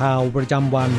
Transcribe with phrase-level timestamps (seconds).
[0.00, 0.90] ข่าวประจำวัน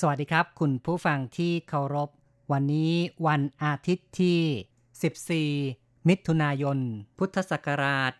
[0.00, 2.10] สวัสดีครับ คุณผู้ฟังที่เคารพ
[2.52, 2.92] วันนี้
[3.26, 5.48] วันอาทิตย์ที่
[5.80, 6.78] 14 มิถุนายน
[7.18, 8.12] พุทธศักราช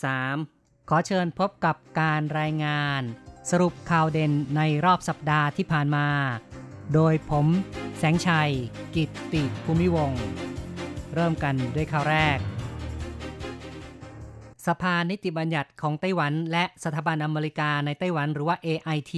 [0.00, 3.02] 2563 ขอเชิญพบกับการรายงาน
[3.50, 6.08] สรุปข่าวเด่นในรอบสัปดาห์ที่ผ่านมา
[6.94, 7.46] โดยผม
[7.98, 8.52] แสงชัย
[8.94, 10.22] กิตติภูมิวงศ์
[11.14, 12.38] เริ่มกันด้วยข่าวแรก
[14.66, 19.12] สภานิติบัญญัติของไต้หวันและสถาบันอเมริกาในไต้หวันหรือว่า AIT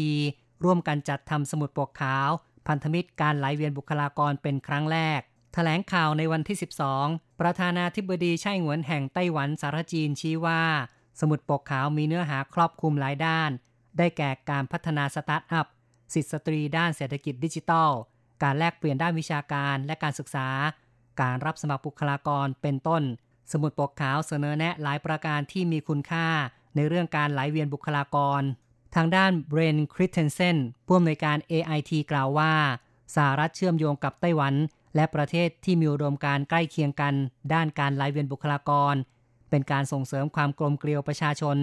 [0.65, 2.31] ร่วมกันจัดทำสมุดปกขาว
[2.69, 5.21] พันธมิตรการไหลเวียนบุคลากรเป็นครั้งแรก
[5.55, 6.57] แถลงข่าวในวันที่
[6.99, 10.63] 12 ประธานาธิบดีไช่หงวนแห่งไต้หวันสารจีนชี้ว่า
[11.21, 13.51] สมุดปกขาวมีเนื้อหาครอบคลุมหลายด้าน
[13.99, 15.67] ได้แก่การพัฒนาสตาร์ทอัพ
[16.13, 17.91] สิทธิสตรีด้านเศรษฐกิจดิจิทัล
[18.43, 20.49] การแลกเปลี่ยนด้านวิชาการและการศึกษา
[21.21, 23.03] การรับสมัครบุคลากรเป็นต้น
[23.51, 26.27] สมุดปกขาวเสนอแนะหลายประการที่มีคุณค่า
[26.77, 28.43] ในเรื่องการไหลเวียนบุคลากร
[28.95, 32.53] ทางด้านเบรนคริสเทนเซนผู้อำนวยการ AIT กล่าวว่า
[33.15, 34.55] สหรัฐเชื่อมโยงกับไต้หวัน
[34.95, 37.15] และประเทศที่มีอุดมการณ์ใกล้เคียงกัน
[37.53, 38.95] ด้านการไหลเวียนบุคลากร
[39.51, 41.57] เป็นการส่งเสริมความกลมเกลียวประชาชน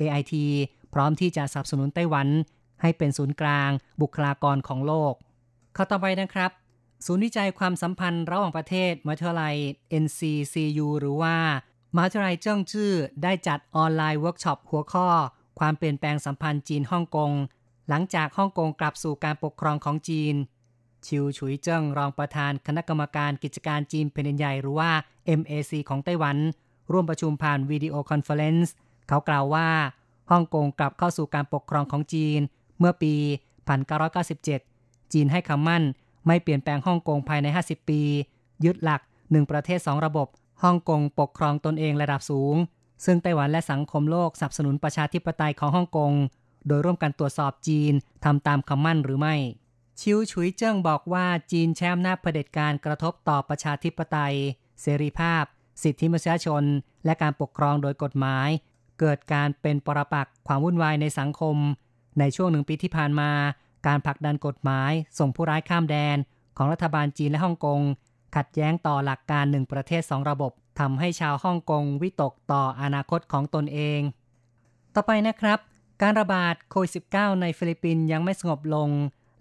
[0.00, 0.34] AIT
[0.94, 2.28] พร้อมที่จะสนับสนุนไต้หวัน
[2.82, 3.70] ให้เป็นศูนย์กลาง
[4.02, 5.14] บุคลากรของโลก
[5.74, 6.50] ข่าวต่อไปนะครับ
[7.06, 9.56] ศูนย์วิจัยความสัมพันธ์ระหว่างประเทศมหาวิทยาลัย
[10.02, 11.36] NCCU หรือว่า
[11.94, 12.92] มหาวิทยาลัยเจิ้งจื้อ
[13.22, 15.08] ได้จัดออนไลน์เวิร์กช็อปหัวข้อ
[15.58, 17.32] ความเปลี่ยนแปลงสัมพันธ์จีนฮ่องกง
[17.88, 20.34] หลังจากฮ่องกงกลับสู่การปกครองของจีน
[21.06, 24.90] ชิวฉุยเจิ้งรองประธานคณะกรรมการกิจการจีนแผ่นใหญ่หรือว่า
[25.40, 26.36] MAC ของไต้หวัน
[26.92, 28.72] ร่วมประชุมผ่าน video conference
[29.08, 29.68] เขากล่าวว่า
[30.30, 32.40] ฮ่องกงกลับเข้าสู่การปกครองของจีน
[32.78, 33.14] เมื่อปี
[34.32, 35.84] 1997 จีนให้คำมั่น
[36.26, 38.02] ไม่เปลี่ยนแปลงฮ่องกงภายใน 50 ปี
[38.64, 40.28] ยึดหลัก 1 ประเทศ 2 ระบบ
[40.62, 42.56] ฮ่องกงปกครองตนเองระดับสูง
[43.04, 46.12] ซึ่งไต้หวันและสังคมโลกสนับสนุนประชาธิปไตยของฮ่องกง
[46.66, 47.92] โดยร่วมกันตรวจสอบจีน
[48.24, 49.36] ทำตามคำมั่นหรือไม่
[50.00, 54.34] ชิวฉุยเจิ้งบอกว่าจีนแช่อำนาจเผด็จการกระทบต่อประชาธิปไตย
[54.80, 55.44] เสรีภาพ
[55.82, 56.64] สิทธิมนุษยชน
[57.04, 58.48] และการปกครองโดยกฎหมาย
[59.00, 61.56] เกิดการเป็นปรปักษ์ความวุ่นวายในสังคม
[62.18, 63.30] ในช่วงหนึ่งปีที่ผ่านมา
[63.86, 66.16] การผลักดันกฎหมายส่งผู้ร้ายข้ามแดน
[66.56, 67.80] ของรัฐบาลจีนและฮ่องกง
[68.36, 74.00] ขัดแย้งต่อหลักการหนึ่งประเทศสองระบบทำให้ชาวฮ่องกงวิตกต่ออนาคตของตนเอง
[74.94, 75.58] ต่อไปนะครับ
[76.02, 78.90] การระบาดโควิด -19 ในฟิลิปปินส์ยังไม่สงบลง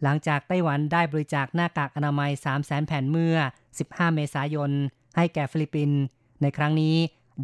[0.03, 3.37] หลังจากไต้หวันได้บริจาคหน้ากากอนามัย 3 0 0 0 0 0 แผ่นเมื่อ
[3.75, 4.71] 15 เมษายน
[5.15, 5.99] ให้แก่ฟิลิปปินส์
[6.41, 6.95] ในครั้งนี้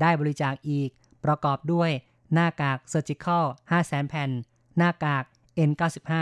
[0.02, 0.90] ได้บริจาคอีก
[1.26, 1.92] ประกอบด้วย
[2.34, 3.44] หน้ากาก surgical
[3.78, 4.30] 500,000 แผ่น
[4.78, 5.24] หน้ากาก
[5.70, 6.14] N95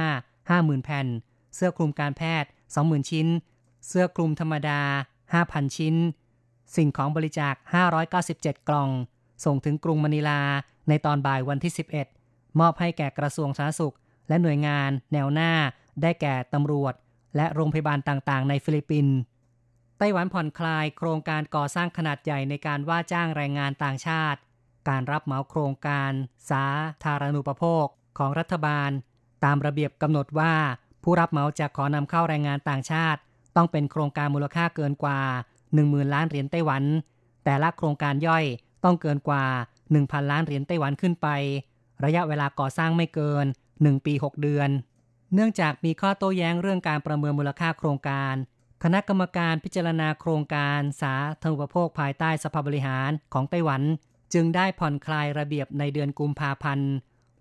[0.60, 1.08] 50,000 แผ่น
[1.56, 3.28] เสื้อคลุมการแพทย์ 20,000 ชิ้น
[3.88, 4.82] เสื้อคลุมธรรมดา
[5.30, 5.96] 5,000 ชิ้น
[6.76, 7.54] สิ่งของบริจาค
[8.12, 8.90] 597 กล่อง
[9.46, 10.42] ส่งถึงกรุงมะนิลา
[10.90, 11.74] ในตอนบ่ายวันที่
[12.16, 13.96] 11 มอบให้แก่กระทรวงสาธารณสุข
[14.28, 15.52] และหน่วยงาน แนวหน้า
[16.02, 16.94] ได้แก่ตำรวจ
[17.36, 19.16] และโรงพยาบาลต่างๆ ในฟิลิปปินส์
[19.98, 24.40] ไต้หวันผ่อนคลายโครงการก่อสร้างขนาดใหญ่ในการว่าจ้างแรงงานต่างชาติ
[24.90, 26.12] การรับเหมาโครงการ
[26.50, 26.66] สา
[27.04, 27.86] ธารณูปโภค
[28.18, 28.90] ของรัฐบาล
[29.44, 30.54] ตามระเบียบกำหนดว่า
[31.04, 33.20] ผู้รับเหมาจะขอนำเข้าแรงงานต่างชาติ
[33.56, 35.20] ต้องเป็นโครงการมูลค่าเกินกว่า
[35.68, 36.84] 10,000 ล้านเหรียญไต้หวัน
[37.46, 38.46] แต่ละโครงการย่อย
[38.84, 39.44] ต้องเกินกว่า
[39.88, 41.28] 1,000 ล้านเหรียญไต้หวันขึ้นไป
[42.04, 43.46] ระยะเวลาก่อสร้างไม่เกิน
[43.76, 44.70] 1 ปี 6 เดือน
[45.34, 48.34] เนื่องจากมีข้อโต้แย้งเรื่องการประเมินมูลค่าโครงการ
[48.84, 53.82] คณะกรรมการพิจารณาโครงการสาธารณูปโภคภายใต้สภาบริหารของไต้หวัน
[54.34, 56.92] จึงได้ผ่อนคลายระเบียบในเดือนกุมภาพันธ์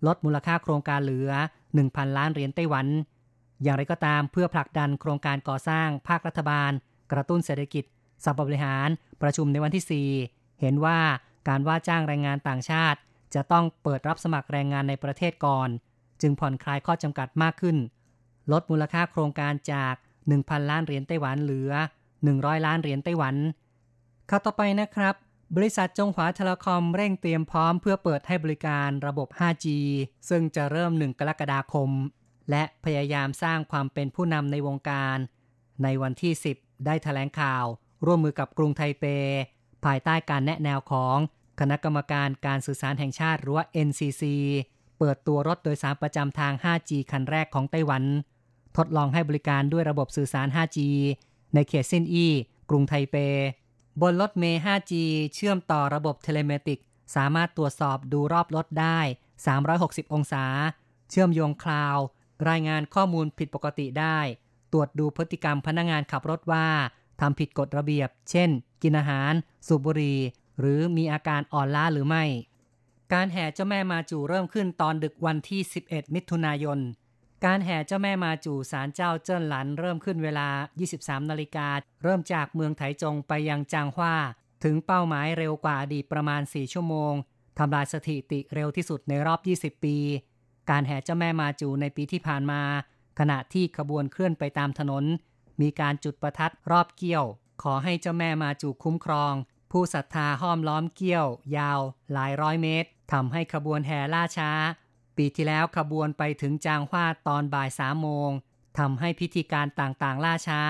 [0.07, 1.31] ลดมูลค่าโครงการเหลือ
[1.79, 2.87] 1,000 ล้านเหรียญไต้หวัน
[3.63, 6.71] อย่างไรก็ตามเพื่อผลักดันโครงการก่อสร้างภาครัฐบาล
[7.11, 7.83] กระตุ้นเศรษฐกิจ
[8.25, 8.89] สภาบริหาร
[9.21, 10.99] ประชุมในวันที่ 4 เห็นว่า
[11.47, 12.99] การว่าจ้างแรงงานต่างชาติ
[13.35, 15.69] จะต้องเปิดรับสมัครแรงงานในประเทศก่อน
[16.21, 17.77] จึงผ่อนคลายข้อจำกัดมากขึ้น
[18.51, 19.93] ลดมูลค่าโครงการจาก
[20.31, 21.71] 1,000 ล้านเหรียญไต้หวันเหลือ
[22.19, 23.35] 100 ล้านเหรียญไต้หวัน
[24.29, 25.15] ข่าวต่อไปนะครับ
[25.55, 29.65] บริษัทจงหวาเทเลคอมเร่งเตรียมพร้อมเพื่อเปิดให้บริการระบบ 5G
[30.29, 31.89] ซึ่งจะเริ่ม 1 กรกฎาคม
[32.49, 35.17] และพยายามสร้างความเป็นผู้นำในวงการ
[35.83, 37.65] ในวันที่ 10 ได้ถแถลงข่าว
[38.05, 39.05] ร่วมมือกับกรุงไทเป
[39.85, 41.17] ภายใต้การแนะแนวของ
[41.59, 44.23] คณะกรรมการการสื่อสารแห่งชาติหรือว่า NCC
[44.99, 48.03] เปิดตัวรถโดยสารประจำทาง 5G คันแรกของไต้หวัน
[48.77, 50.77] ทดลองให้บริการด้วยระบบสื่อสาร 5G
[51.53, 52.31] ในเขตซินอี้
[52.69, 53.15] กรุงไทเป
[54.01, 54.93] บนรถเมย์ 5G
[55.33, 56.79] เชื่อมต่อระบบเทเลเมติก
[57.15, 58.99] สามารถตรวจสอบดูรอบรถได้
[59.57, 60.45] 360 องศา
[61.09, 61.97] เชื่อมโยงคลาว
[62.49, 64.19] รายงานข้อมูลผิดปกติได้
[64.71, 66.67] ตรวจดูพฤติกรรมพนักงงานขับรถว่า
[67.19, 68.49] ทำผิดกฎระเบียบ เช่น
[68.83, 69.33] กินอาหาร
[69.67, 70.19] สูบบุหรี่
[70.59, 72.23] หรือมีอาการอ่อนล้าหรือไม่
[73.13, 76.79] การแห่เจ้าแม่มาจูเริ่มขึ้นตอนดึกวันที่ 11 มิถุนายน
[77.45, 80.49] การแห่เจ้าแม่มาจูศาลเจ้าเจิ้นหลันเริ่มขึ้นเวลา
[80.89, 81.67] 23 นาฬิกา
[82.03, 84.15] เริ่มจากเมืองไถจงไปยังจางฮวา
[84.63, 87.13] ถึงเป้าหมายเร็วกว่าอดีตประมาณ 4 ชั่วโมง
[87.57, 89.97] ทำลายสถิติเร็วที่สุดในรอบ 20 ปี
[90.69, 92.61] การแห่เจ้าแม่มาจูในปีที่ผ่านมา
[93.19, 95.03] ขณะที่ขบวนเคลื่อนไปตามถนน
[95.61, 97.25] มีการจุดประทัดรอบเกี้ยว
[97.63, 99.33] ขอให้เจ้าแม่มาจูคุ้มครอง
[99.71, 101.27] ผู้ศรัทธาห้อมล้อมเกี้ยว
[101.57, 101.79] ยาว
[102.13, 104.51] หลายร้อยเมตรทำให้ขบวนแห่ล่าช้า
[105.17, 108.31] ปีที่แล้วขบวนไปถึงจางฮวาตอนบ่ายสามโมง
[108.77, 110.61] ทำให้พิธีการต่างๆ ล่าช้า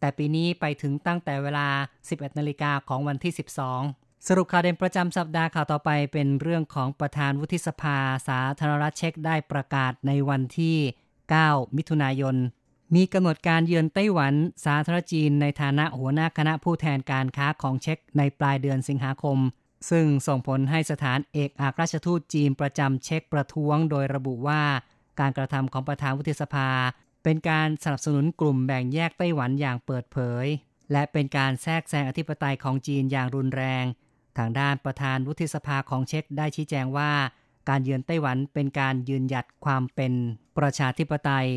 [0.00, 1.68] แต่ปีนี้ไปถึงตั้งแต่เวลา
[2.06, 3.32] 11นาฬิกาของวันที่
[3.78, 7.98] 12 สรุปข่าวเด่นประจำสัปดาห์ข่าวต่อไปเป็นเรื่องของประธานวุฒิสภา
[8.28, 10.76] สาธารณรัฐเช็กได้ประกาศในวันที่
[11.26, 12.36] 9 มิถุนายน
[12.94, 19.38] มีกำหนดการเยือนไต้หวันสาธารณจีนในฐานะหัวหน้าคณะผู้แทนการค้าของเช็กในปลายเดือนสิงหาคม
[19.90, 24.62] ซึ่งส่งผลให้สถานเอกอัครราชทูตจีนประจำเช็กประท้วงโดยระบุว่า
[25.20, 26.70] การกระทำของประธานวุฒิสภา
[27.22, 30.46] เป็นการสนับสนุนกลุ่มแบ่งแยกไต้หวันอย่างเปิดเผย
[30.92, 33.84] และเป็นการแทรกแซงอธิปไตยของจีนอย่างรุนแรง
[34.38, 37.12] ทางด้านประธานวุฒิสภาของเช็กได้ชี้แจงว่า
[37.68, 40.12] การเยือนไต้หวันเป็นการยืนหยัดความเป็น
[40.58, 41.48] ประชาธิปไตย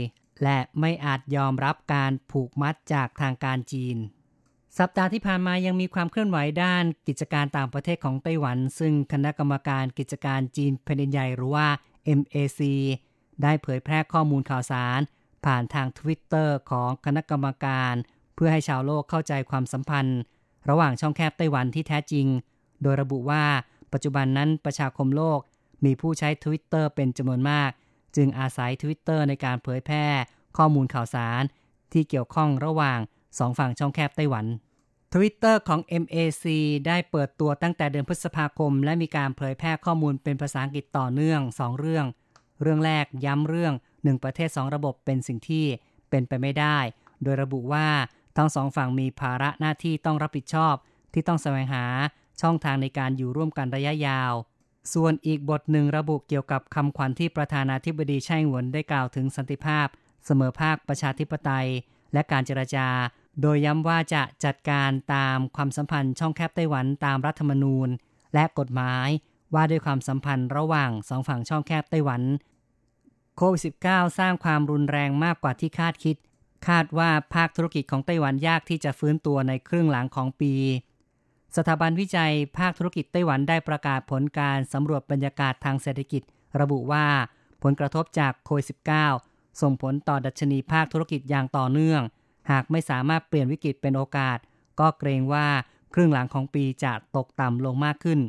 [0.43, 3.97] และไม่อาจยอมรับการผูกมัดจากทางการจีน
[4.79, 11.67] สัปดาห์ที่ผ่านมายังมีความเคลื่อนไหวด้านกิจการต่างประเทศของไต้หวัน ซึ่งคณะกรรมการกิจการจีนแผ่นดินใหญ่หรือว่า
[12.19, 12.59] MAC
[13.43, 14.99] ได้เผยแพร่ข้อมูลข่าวสาร
[15.45, 17.93] ผ่านทางทวิตเตอร์ของคณะกรรมการ
[18.35, 20.19] เพื่อให้ชาวโลกเข้าใจความสัมพันธ์
[20.69, 22.27] ระหว่างช่องแคบไต้หวันที่แท้จริง
[22.81, 23.43] โดยระบุว่า
[23.93, 25.39] ปัจจุบันนั้นประชาคมโลก
[25.85, 27.71] มีผู้ใช้ทวิตเตอร์เป็นจำนวนมาก
[28.15, 30.05] จึงอาศัยทวิตเตอร์ในการเผยแพร่
[30.57, 31.41] ข้อมูลข่าวสาร
[31.91, 32.99] ที่เกี่ยวข้องระหว่าง
[33.37, 34.45] สองฝั่งช่องแคบไต้หวัน
[35.13, 36.45] ทวิตเตอร์ของ MAC
[36.87, 42.05] ได้เปิดตัวตั้งแต่เดือนพฤษภาคม และมีการเผยแพร่ข้อมูลเป็นภาษาอังกฤษต่อเนื่อง 2 เรื่อง
[42.61, 45.65] เรื่องแรกย้ำเรื่อง 1 ประเทศ 2 ระบบเป็นสิ่งที่
[46.09, 46.77] เป็นไปไม่ได้
[47.23, 47.87] โดยระบุว่า
[48.37, 50.75] ทั้งสองฝั่งมีภาระหน้าที่ต้องรับผิดชอบ
[51.13, 51.85] ที่ต้องแสวงหา
[52.41, 54.33] ช่องทางในการอยู่ร่วมกันระยะยาว
[54.93, 59.87] ส่วนอีกบทหนึ่งระบุเกี่ยวกับคำขวัญที่ประธานาธิบดีไช่หวนได้กล่าวถึงสันติภาพ
[60.25, 61.67] เสมอภาคประชาธิปไตย
[62.13, 62.87] และการเจรจา
[63.41, 67.89] โดยย้ำว่าจะจัดการตามความสัมพันธ์ช่องแคบไต้หวันตามรัฐธรรมนูญ
[68.33, 69.09] และกฎหมาย
[69.53, 72.21] ว่าด้วยความสัมพันธ์ระหว่างสองฝั่งช่องแคบไต้หวัน
[73.37, 76.15] โควิด -19 สร้างความรุนแรงมากกว่าที่คาดคิด
[76.67, 80.53] คาดว่าภาคธุรกิจของไต้หวันยากที่จะฟื้นตัวในครึ่งหลังของปี
[81.55, 86.21] สถาบันวิจัยภาคธุรกิจไต้หวันได้ประกาศผลการสำรวจบรรยากาศทางเศรษฐกิจ
[86.61, 87.05] ระบุว่า
[87.63, 88.65] ผลกระทบจากโควิด
[89.11, 92.01] -19 ส่งผลต่อดัชนีภาคธุรกิจอย่างต่อเนื่อง
[92.51, 94.37] หากไม่สามารถเปลี่ยนวิกฤตเป็นโอกาส
[94.79, 95.47] ก็เกรงว่า
[95.93, 98.19] ครึ่งหลังของปีจะตกต่ำลงมากขึ้น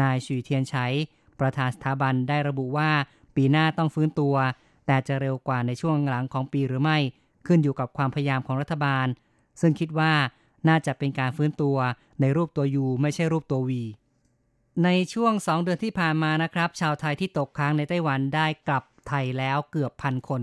[0.00, 0.94] นายชุยเทียนชัย
[1.40, 2.90] ประธานสถาบันได้ระบุว่า
[3.36, 4.36] ปีหน้าต้องฟื้นตัว
[4.86, 6.98] แต่จะเร็วกว่าในช่วงหลังของปีหรือไม่
[7.46, 9.06] ขึ้นอยู่กับความพยายามของรัฐบาล
[9.60, 10.12] ซึ่งคิดว่า
[10.68, 11.76] น่าจะเป็นการฟื้นตัว
[12.20, 13.82] ในรูปตัวยูไม่ใช่รูปตัววี
[14.84, 20.42] ในช่วง 2 เดือนที่ผ่านมานะครับ ชาวไทยที่ตกค้างในไต้หวันได้กลับไทยแล้วเกือบพันคน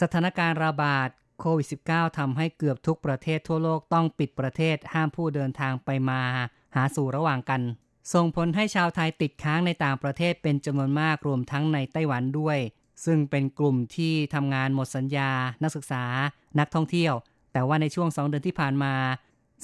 [0.00, 1.08] สถานการณ์ระบาด
[1.40, 6.20] โควิด -19 ทำให้เกือบทุกประเทศทั่วโลกต้องปิดประเทศห้ามผู้เดินทางไปมา
[6.74, 7.62] หาสู่ระหว่างกัน
[8.14, 12.58] ส่งผลให้ชาวไทยติดค้างในต่างประเทศเป็นจำนวนมากรวมทั้งในไต้หวันด้วย
[13.04, 15.30] ซึ่งเป็นกลุ่มที่ทำงานหมดสัญญา
[15.62, 16.04] นักศึกษา
[16.58, 17.14] นักท่องเที่ยว
[17.52, 18.94] แต่ว่าในช่วง2เดือนที่ผ่านมา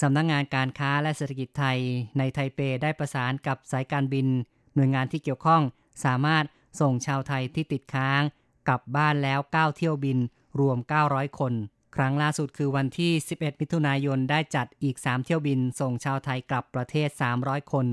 [0.02, 1.78] สำนักงงานการค้าและเศรษฐกิจไทย
[2.18, 4.26] ในไทเปได้ประสานกับสายการบิน
[4.74, 5.62] หน่วยงานที่เกี่ยวข้อง
[6.04, 6.44] สามารถ
[6.80, 8.22] ส่งชาวไทยที่ติดค้าง
[8.68, 10.18] กลับบ้านแล้ว 9 เที่ยวบิน
[10.58, 10.78] รวม
[11.08, 11.52] 900 คน
[11.96, 17.08] ครั้งล่าสุดคือวันที่ 11 มิถุนายนได้จัดอีก 3 เที่ยวบินส่งชาวไทยกลับประเทศ
[17.40, 17.86] 300 คน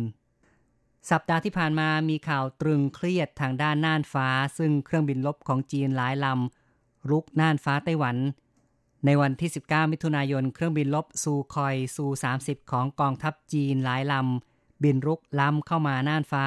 [1.10, 8.18] สัปดาห์ที่ผ่านมามีข่าวตรึงเครียดทางด้านน่านฟ้า ซึ่งเครื่องบินลบของจีนหลายลำรุกน่านฟ้าไต้หวัน
[9.06, 12.06] ในวันที่ 19 มิถุนายน เครื่องบินลบซูคอยซู
[12.40, 16.46] 30 ของกองทัพจีนหลายลำบินรุกล้ำเข้ามาน่านฟ้า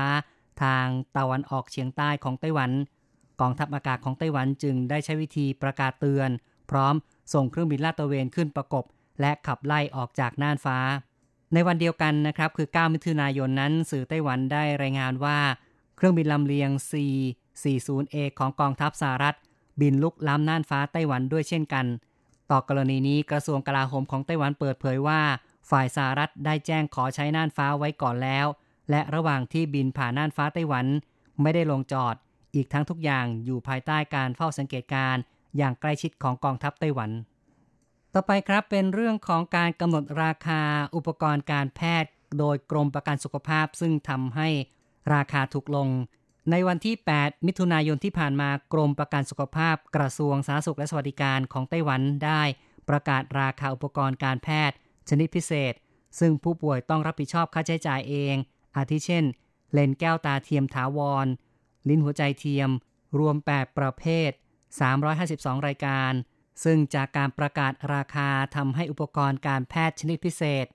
[0.63, 2.71] ทางตะวันออกเฉียงใต้ของไต้หวัน
[3.45, 6.31] องทัพอากาศของไต้หวันจึงได้ใช้วิธีประกาศเตือน
[6.71, 6.95] พร้อม
[7.33, 8.85] ส่งเครื่องบินลาดตระเวนขึ้นประกบ
[9.21, 10.79] และขับไล่ออกจากน่านฟ้า
[11.55, 15.39] ในวันเดียวกันนะครับคือ 9 มิถุนายนนั้น สื่อไต้หวันได้รายงานว่า
[15.97, 19.37] เครื่องบินลำเลียง C-40A ของกองทัพสหรัฐ
[19.81, 21.87] บินลุกล้ำน่านฟ้าไต้หวันด้วยเช่นกัน
[22.51, 25.21] ต่อกรณีนี้กระทรวงกลาโหมของไต้หวันเปิดเผยว่า
[25.71, 28.47] ฝ่ายสหรัฐได้แจ้งขอใช้น่านฟ้าไว้ก่อนแล้ว
[28.91, 30.87] และระหว่างที่บินผ่านน่านฟ้าไต้หวัน
[31.43, 32.15] ไม่ได้ลงจอด
[32.55, 35.17] อีกทั้งทุกอย่างอยู่ภายใต้การเฝ้าสังเกตการ
[35.57, 37.11] อย่างใกล้ชิดของกองทัพไต้หวัน
[38.15, 40.63] ต่อไปครับเป็นเรื่องของการกำหนดราคา
[40.95, 44.49] อุปกรณ์การแพทย์ โดยกรมประกันสุขภาพ ซึ่งทำให้
[45.15, 45.89] ราคาถูกลง
[46.51, 52.43] ในวันที่ 8 มิถุนายนที่ผ่านมากรมประกันสุขภาพ กระทรวงสาธารณสุขและสวัสดิการของไต้หวันได้
[52.89, 54.77] ประกาศราคาอุปกรณ์การแพทย์
[55.09, 55.75] ชนิดพิเศษ
[56.19, 58.35] ซึ่งผู้ป่วยต้องรับผิดชอบค่าใช้จ่ายเอง
[58.77, 59.25] อาทิเช่น
[59.73, 61.27] เลนแก้วตาเทียมถาวร
[61.89, 62.71] ลิ้นหัวใจเทียม
[63.19, 64.31] รวม 8 ประเภท
[64.99, 66.13] 352 รายการ
[66.65, 70.67] ซึ่งจากการประกาศราคาทำให้อุปกรณ์การแพทย์ชนิดพิเศษ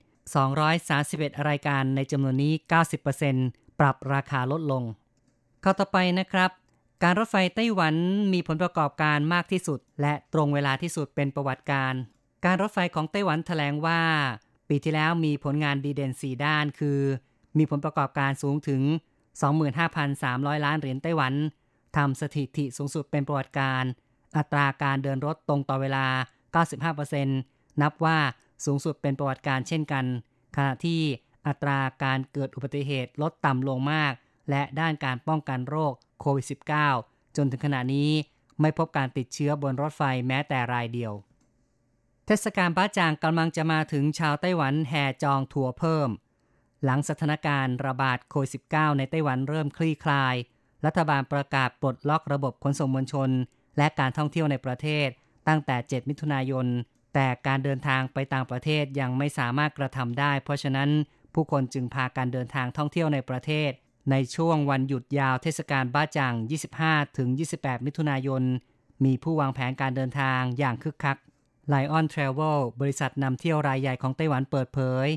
[0.68, 2.52] 231 รายการในจำนวนนี้
[3.16, 4.82] 90%ปรับราคาลดลง
[5.62, 6.50] เข้าต่อไปนะครับ
[7.02, 7.94] การรถไฟไต้หวัน
[8.32, 11.94] มีผลประกอบการมากที่สุด และตรงเวลาที่สุดเป็นประวัติการ
[12.44, 14.00] การรถไฟของไต้หวันแถลงว่า
[14.68, 17.00] ปีที่แล้วมีผลงานดีเด่น 4 ด้าน คือ
[17.58, 18.82] มีผลประกอบการสูงถึง
[20.00, 21.34] 25,300 ล้านเหรียญไต้หวัน
[21.96, 23.84] ทำสถิติสูงสุดเป็นประวัติการ
[24.36, 26.06] อัตราการเดินรถตรงต่อเวลา
[26.94, 28.18] 95%นับว่า
[28.64, 30.04] สูงสุดเป็นประวัติการเช่นกัน
[30.56, 31.00] ขณะที่
[31.46, 34.12] อัตราการเกิดอุบัติเหตุลดต่ำลงมาก
[34.50, 36.46] และด้านการป้องกันโรคโควิด
[36.92, 38.10] -19 จนถึงขณะนี้
[38.60, 41.12] ไม่พบการติดเชื้อบนรถไฟแม้แต่รายเดียว
[42.26, 46.08] เทศกาลบ้าจางกำลังจะมาถึงชาวไต้หวันแห่จองทัวร์เพิ่ม
[46.84, 50.34] หลังสถานการณ์ระบาดโควิด -19 ในไต้หวันเริ่มคลี่คลาย
[50.86, 53.30] รัฐบาลประกาศปลดล็อกระบบขนส่งมวลชน
[53.78, 55.08] และการท่องเที่ยวในประเทศ
[55.48, 56.66] ตั้งแต่ 7 มิถุนายน
[57.14, 60.90] แต่การเดินทางไปต่างประเทศยังไม่สามารถกระทำได้ เพราะฉะนั้น
[61.34, 63.70] ผู้คนจึงพาการเดินทางท่องเที่ยวในประเทศ
[64.10, 66.34] ในช่วงวันหยุดยาวเทศกาลบ้าจัง
[66.76, 68.42] 25 ถึง 28 มิถุนายน
[69.04, 71.18] มีผู้วางแผนการเดินทางอย่างคึกคัก
[71.72, 75.08] Lion Travel บริษัทนำเที่ยวรายใหญ่ของไต้หวันเปิดเผย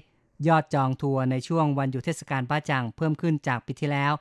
[0.47, 4.13] ยอดจองทัวร์ในช่วงวันหยุดเทศกาลบ้าจังเพิ่มขึ้นจากปีที่แล้ว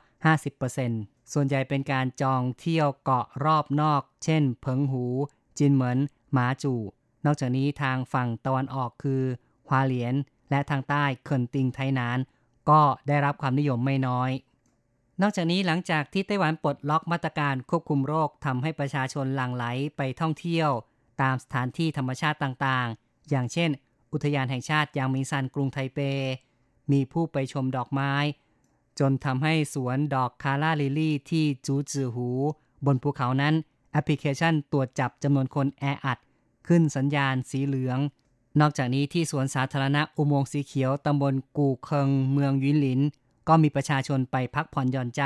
[0.62, 5.05] 50%ส่วนใหญ่เป็นการจองเที่ยวเกาะรอบนอก เช่น เพิงหู
[5.59, 5.99] จินเหมิน
[6.33, 6.75] หมาจู
[7.25, 9.23] นอกจากนี้ทางฝั่งตะวันออกคือ
[9.69, 10.15] ฮวาเหลียน
[10.50, 12.19] และทางใต้เคินติงไทนาน
[12.71, 14.31] ก็ได้รับความนิยมไม่น้อย
[15.23, 19.65] นอกจากนี้หลังจากที่ไต้หวันปลดล็อกมาตรการควบคุมโรคทำให้ประชาชนหลั่งไหล
[19.97, 20.71] ไปท่องเที่ยว
[21.23, 23.71] ตามสถานที่ธรรมชาติต่างๆ อย่างเช่น
[24.12, 25.99] อุทยานแห่งชาติยางมิงซันกรุงไทเป
[26.93, 28.12] มีผู้ไปชมดอกไม้
[28.99, 32.29] จนทำให้สวนดอกคาราลิลี่ที่จูจือหู
[32.87, 33.55] บนภูเขานั้น
[33.93, 36.19] แอปพลิเคชันตรวจจับจำนวนคนแออัด
[36.69, 37.99] ขึ้นสัญญาณสีเหลือง
[38.61, 43.00] นอกจากนี้ที่สวนสาธารณะอุโมงค์สีเขียวตำบลกูเคิงเมืองยินหลิน
[43.49, 45.23] ก็มีประชาชนไปพักผ่อนหย่อนใจ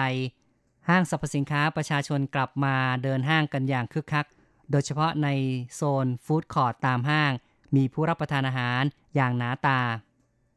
[0.89, 4.27] ห้างสรรพสินค้าประชาชนกลับมาเดินห้างกันอย่างคึกคัก
[4.71, 5.29] โดยเฉพาะใน
[5.75, 7.33] โซนฟู้ดคอร์ตตามห้าง
[7.77, 8.83] มีผู้รับประทานอาหาร
[9.15, 9.81] อย่างหนาตา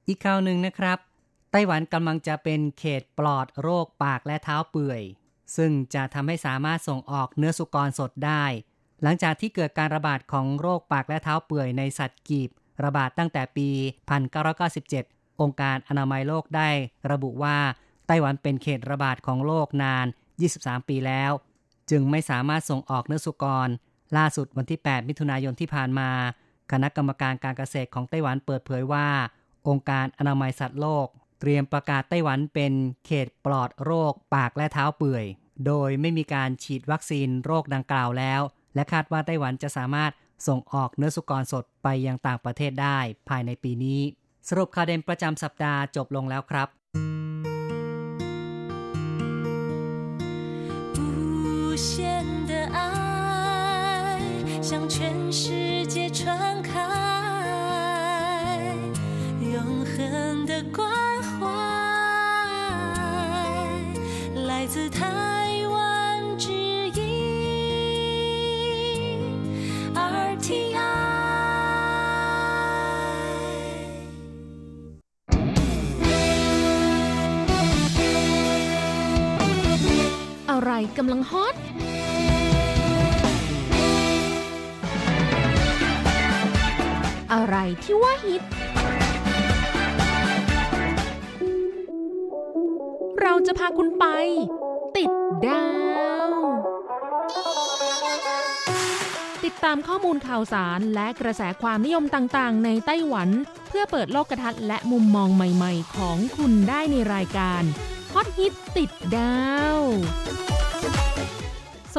[0.07, 0.97] อีกข่าวหนึ่งนะครับ
[1.51, 5.01] ไต้หวันกำลังจะเป็นเขตปลอดโรคปากและเท้าเปื่อย
[5.57, 8.43] ซึ่งจะทำให้สามารถส่งออกเนื้อสุกรสดได้
[9.03, 12.49] หลังจากที่เกิดการระบาดของโรคปากและเท้าเปื่อยในสัตว์กีบ
[12.83, 13.69] ระบาดตั้งแต่ปี
[14.55, 16.69] 1997 องค์การอนามัยโลกได้
[17.11, 17.57] ระบุว่า
[18.07, 20.05] ไต้หวันเป็นเขตระบาดของโรคนาน
[20.47, 21.31] 23 ปีแล้ว
[21.89, 23.69] จึงไม่สามารถส่งออกเนื้อสุกร
[24.17, 26.09] ล่าสุดวันที่ 8 มิถุนายนที่ผ่านมา
[26.71, 29.07] คณะกรรมการการเกษตรของไต้หวันเปิดเผยว่า
[29.67, 31.07] องค์การอนามัยสัตว์โลก
[31.39, 32.73] เตรียมประกาศไต้หวันเป็น
[33.05, 35.25] เขตปลอดโรคปากและเท้าเปื่อย
[35.65, 38.41] โดยไม่มีการฉีดวัคซีนโรคดังกล่าวแล้ว
[38.75, 40.11] และคาดว่าไต้หวันจะสามารถ
[40.47, 44.01] ส่งออกเนื้อสุกรสดไปยังต่างประเทศได้ภายในปีนี้
[44.49, 46.67] สรุปข่าวเด่นประจำสัปดาห์จบลงแล้วครับ
[54.66, 56.70] 向全世界传开
[59.40, 60.88] 永恒的关
[61.22, 61.46] 怀，
[64.46, 65.32] 来自他。
[80.54, 81.54] อะไรกำลังฮอต
[87.33, 88.41] อะไรที่ว่าฮิต
[93.21, 94.05] เราจะพาคุณไป
[94.97, 95.11] ติด
[95.47, 95.67] ดา
[96.29, 96.31] ว
[99.45, 103.29] ติดตามข้อมูลข่าวสารและกระแสความนิยมต่างๆ ในไต้หวัน
[103.69, 107.63] เพื่อเปิดโลกทัศน์และมุมมองใหม่ ๆ ของคุณได้ในรายการ
[108.13, 109.37] ฮอตฮิตติดดา
[109.77, 109.79] ว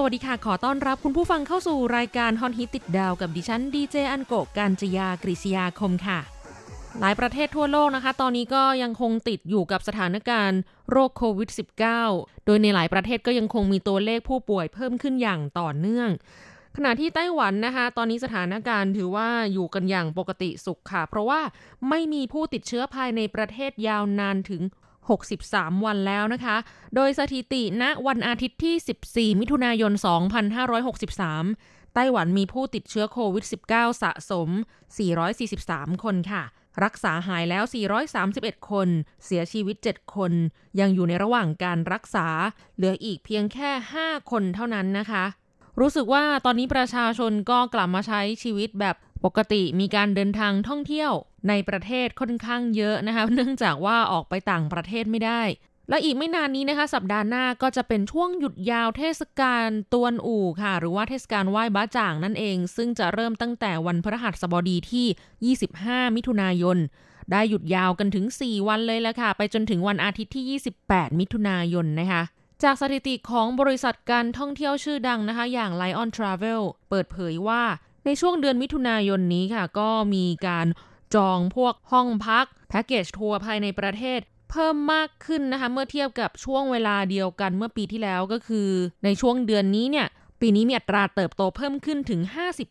[0.01, 6.19] สวัสดีค่ะ ขอต้อนรับคุณผู้ฟังเข้าสู่รายการฮอตฮิตติดดาวกับดิฉันดีเจอันโกการจยากริศยาคมค่ะ
[7.01, 11.51] หลายประเทศทั่วโลกนะคะ ตอนนี้ก็ยังคงติดอยู่กับสถานการณ์โรคโควิด
[11.99, 16.09] -19 โดยในหลายประเทศก็ยังคงมีตัวเลขผู้ป่วยเพิ่มขึ้นอย่างต่อเนื่อง
[16.77, 21.41] ขณะที่ไต้หวันนะคะ ตอนนี้สถานการณ์ถือว่าอยู่กันอย่างปกติสุขค่ะ เพราะว่า
[21.89, 24.63] ไม่มีผู้ติดเชื้อภายในประเทศยาวนานถึง
[25.11, 26.57] 63 วันแล้วนะคะ
[26.95, 29.93] โดยสถิติณวันอาทิตย์ที่ 14 มิถุนายน
[31.15, 34.49] 2563 ไต้หวันมีผู้ติดเชื้อโควิด -19 สะสม
[35.27, 36.43] 443 คนค่ะ
[36.85, 37.65] รักษาหายแล้ว
[38.17, 38.89] 431 คน
[39.25, 40.33] เสียชีวิต 7 คน
[40.81, 42.29] ยังอยู่ในระหว่างการรักษา
[42.77, 43.71] เหลืออีกเพียงแค่
[44.03, 45.25] 5 คนเท่านั้นนะคะ
[45.81, 51.13] รู้สึกว่าตอนนี้ประชาชนก็กลับมาใช้ชีวิตแบบ ปกติมีการเดินทางท่องเที่ยว
[51.49, 55.43] ในประเทศค่อนข้างเยอะนะคะ เนื่องจากว่าออกไปต่างประเทศไม่ได้
[55.91, 65.55] และอีกไม่นานนี้นะคะ สัปดาห์หน้าก็จะเป็นช่วงหยุดยาวเทศกาลตวนอู่ค่ะ หรือว่าเทศกาลไหว้บ้าจ่างนั่นเอง ซึ่งจะเริ่มตั้งแต่วันพฤหัสบดีที่
[66.07, 66.79] 25 มิถุนายน
[67.33, 72.23] ได้หยุดยาวกันถึง 4 วันเลยละค่ะ ไปจนถึงวันอาทิตย์ที่ 28 มิถุนายนนะคะ
[72.63, 77.63] จากสถิติของบริษัทการท่องเที่ยวชื่อดังนะคะ อย่าง Lion Travel เปิดเผยว่า
[78.09, 80.67] ในช่วงเดือนมิถุนายนนี้ค่ะ ก็มีการ
[81.15, 88.69] จองพวกห้องพักแพ็กเกจทัวร์ภายในประเทศเพิ่มมากขึ้นนะคะเมื่อเทียบกับช่วงเวลาเดียวกันเมื่อปีที่แล้วก็คือ
[89.05, 90.07] ในช่วงเดือนนี้เนี่ย
[90.41, 92.21] ปีนี้มีอัตราเติบโตเพิ่มขึ้นถึง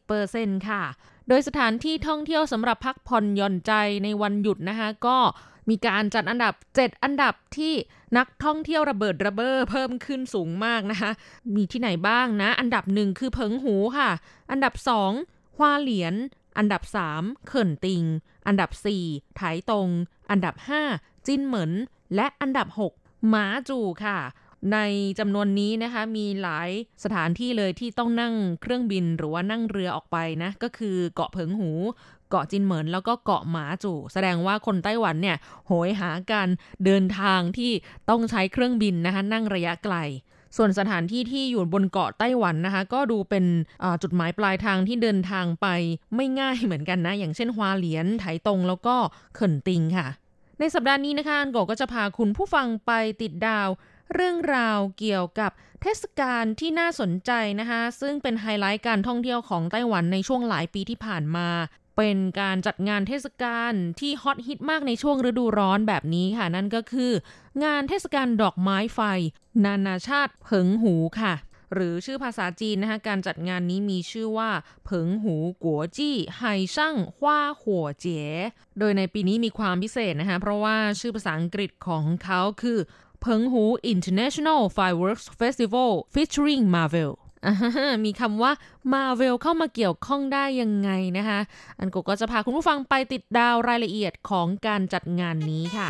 [0.09, 0.83] 50%ค่ะ
[1.27, 3.71] โดยสถานที่ท่องเที่ยวสำหรับพักผ่อนหย่อนใจ
[4.03, 5.17] ในวันหยุดนะคะก็
[5.69, 7.73] มีการจัดอันดับ 7 อันดับที่
[8.17, 11.11] นักท่องเที่ยวระเบิดระเบ้อเพิ่มขึ้นสูงมากนะคะ
[11.55, 14.09] มีที่ไหนบ้างนะ อันดับหนึ่งคือเพิงหูค่ะ
[14.51, 14.73] อันดับ
[15.15, 16.15] 2ฮวาเหลียน
[16.57, 16.81] อันดับ
[17.15, 18.03] 3เขินติง
[18.47, 18.69] อันดับ
[19.03, 19.89] 4ไถตง
[20.31, 20.55] อันดับ
[20.91, 21.71] 5จินเหมิน
[22.15, 22.67] และอันดับ
[22.99, 24.17] 6หมาจูค่ะ
[24.73, 24.79] ใน
[25.19, 26.69] จำนวนนี้นะคะมีหลาย
[27.03, 31.71] สถานที่เลยที่ต้องนั่งเครื่องบินหรือว่านั่งเรือออกไปนะ ก็คือเกาะเพิงหู
[32.29, 35.37] เกาะจินเหมินแล้วก็เกาะหมาจูแสดงว่าคนไต้หวันเนี่ย
[35.67, 36.49] โหยหาการ
[36.85, 37.71] เดินทางที่
[38.09, 39.95] ต้องใช้เครื่องบินนะคะนั่งระยะไกล
[40.57, 43.45] ส่วนสถานที่ที่อยู่บนเกาะไต้หวันนะคะ ก็ดูเป็น
[44.01, 45.67] จุดหมายปลายทางที่เดินทางไป
[46.15, 48.95] ไม่ง่ายเหมือนกันนะ อย่างเช่นฮวาเหลียนไถตงแล้วก็
[49.35, 50.07] เขินติงค่ะ
[50.59, 53.69] ในสัปดาห์นี้นะคะอันโกก็จะพาคุณผู้ฟังไปติดดาว
[54.13, 61.47] เรื่องราวเกี่ยวกับเทศกาลที่น่าสนใจนะคะ ซึ่งเป็นไฮไลท์การท่องเที่ยวของไต้หวันในช่วงหลายปีที่ผ่านมา
[61.97, 67.11] เป็นการจัดงานเทศกาลที่ฮอตฮิตมากในช่วงฤดูร้อนแบบนี้ค่ะ นั่นก็คือ
[67.63, 68.99] งานเทศกาลดอกไม้ไฟ
[69.65, 71.33] นานาชาติเผิงหูค่ะ
[71.73, 74.49] หรือชื่อภาษาจีนนะคะการจัดงานนี้มีชื่อว่า
[74.85, 78.21] เผิงหูกัวจี้ไห่ช่างฮว้าหัวเจ๋
[78.79, 82.79] โดยในปีนี้มีความพิเศษนะคะ เพราะว่าชื่อภาษาอังกฤษของเขาคือ
[83.21, 87.11] เผิงหู International Fireworks Festival featuring Marvel
[88.05, 88.51] มีคำว่า
[88.93, 91.39] มาเวลเข้ามาเกี่ยวข้องได้ยังไงนะคะ
[91.79, 95.89] อันกก็จะพาคุณผู้ฟังไปติดดาวรายละเอียดของการจัดงานนี้ค่ะ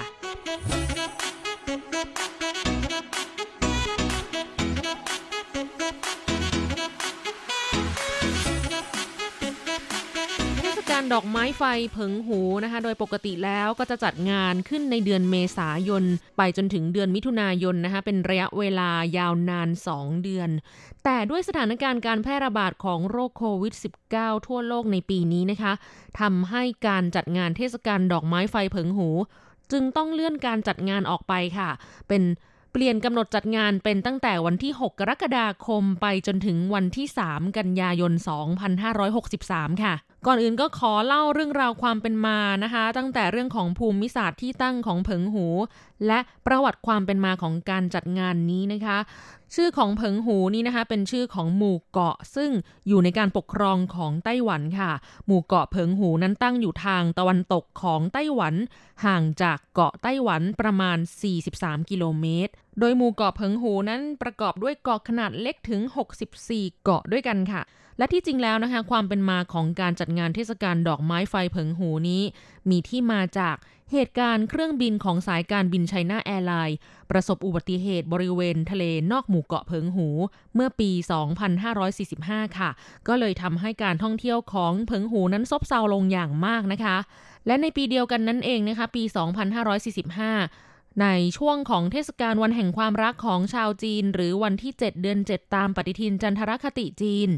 [11.13, 16.03] ดอกไม้ไฟเผิงหูนะคะ โดยปกติแล้วก็จะจัดงานขึ้นในเดือนเมษายน
[16.37, 20.49] ไปจนถึงเดือนมิถุนายนนะคะ เป็นระยะเวลายาวนาน 2 เดือน
[21.03, 23.73] แต่ด้วยสถานการณ์การแพร่ระบาดของโรคโควิด
[24.11, 25.73] -19 ทั่วโลกในปีนี้นะคะ
[26.19, 29.09] ทำให้การจัดงานเทศกาลดอกไม้ไฟเผิงหู
[29.71, 31.69] จึงต้องเลื่อนการจัดงานออกไปค่ะ
[32.07, 32.23] เป็น
[32.71, 38.13] เปลี่ยนกำหนดจัดงานเป็นตั้งแต่วันที่ 6 กรกฎาคมไปจนถึงวันที่ 3 กันยายน
[38.97, 39.95] 2563 ค่ะ
[40.29, 45.45] ก่อนอื่นก็ขอเล่าเรื่องราวความเป็นมานะคะ ตั้งแต่เรื่องของภูมิศาสตร์ที่ตั้งของเผิงหู
[46.07, 48.97] และประวัติความเป็นมาของการจัดงานนี้นะคะ
[49.55, 52.51] ชื่อของเผิงหูนี่นะคะ เป็นชื่อของหมู่เกาะ ซึ่ง
[52.87, 54.91] อยู่ในการปกครองของไต้หวันค่ะ
[55.25, 58.55] หมู่เกาะเผิงหูนั้นตั้งอยู่ทางตะวันตกของไต้หวัน
[59.05, 60.97] ห่างจากเกาะไต้หวันประมาณ
[61.43, 65.81] 43 กิโลเมตรโดยหมู่เกาะเพิงหูนั้นประกอบด้วยเกาะขนาดเล็กถึง
[66.33, 67.63] 64 เกาะด้วยกันค่ะ
[67.97, 72.23] และที่จริงแล้วนะคะ ความเป็นมาของการจัดงานเทศกาลดอกไม้ไฟเพิงหูนี้
[72.69, 73.55] มีที่มาจาก
[73.91, 76.77] เหตุการณ์เครื่องบินของสายการบินไชน่าแอร์ไลน์
[77.11, 80.07] ประสบอุบัติเหตุบริเวณทะเลนอกหมู่เกาะเพิงหู
[80.55, 80.91] เมื่อปี
[81.75, 82.69] 2545 ค่ะ
[83.07, 86.97] ก็เลยทำให้การท่องเที่ยวของเพิงหูนั้นซบเซาลงอย่างมากนะคะ
[87.47, 89.03] และในปีเดียวกันนั้นเองนะคะ ปี
[89.67, 90.66] 2545
[91.01, 91.07] ใน
[91.37, 97.29] ช่วงของเทศกาลวันแห่งความรักของชาวจีน หรือวันที่ 7 เดือน 7 ตามปฏิทินจันทรคติจีน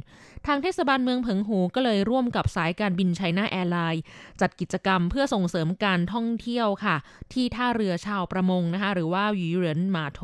[0.48, 4.04] ทางเทศบาลเมืองเผิงหูก็เลยร่วมกับสายการบินไชน่าแอร์ไลน์
[4.42, 6.96] จัดกิจกรรมเพื่อส่งเสริมการท่องเที่ยวค่ะ
[7.34, 10.22] ที่ท่าเรือชาวประมงนะคะหรือว่าหยีเหรินหมาโถ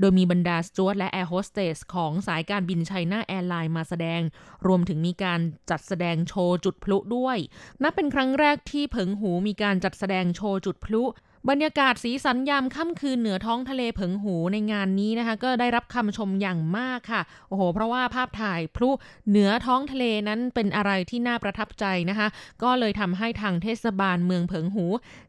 [0.00, 4.20] โดยมีบรรดาสจ๊วตและแอร์โฮสเตสของสายการบินไชน่าแอร์ไลน์มาแสดง
[4.66, 7.38] รวมถึงมีการจัดแสดงโชว์จุดพลุด้วย
[7.82, 11.04] นับเป็นครั้งแรกที่เผิงหูมีการจัดแสดงโชว์จุดพลุ
[11.50, 18.90] บรรยากาศสีสันยามค่ำคืนเหนือท้องทะเลเผิงหูในงานนี้นะคะ ก็ได้รับคำชมอย่างมากค่ะโอ้โห เพราะว่าภาพถ่ายพลุ
[19.28, 22.28] เหนือท้องทะเลนั้นเป็นอะไรที่น่าประทับใจนะคะ
[22.62, 24.84] ก็เลยทำให้ทางเทศบาลเมืองเผิงหู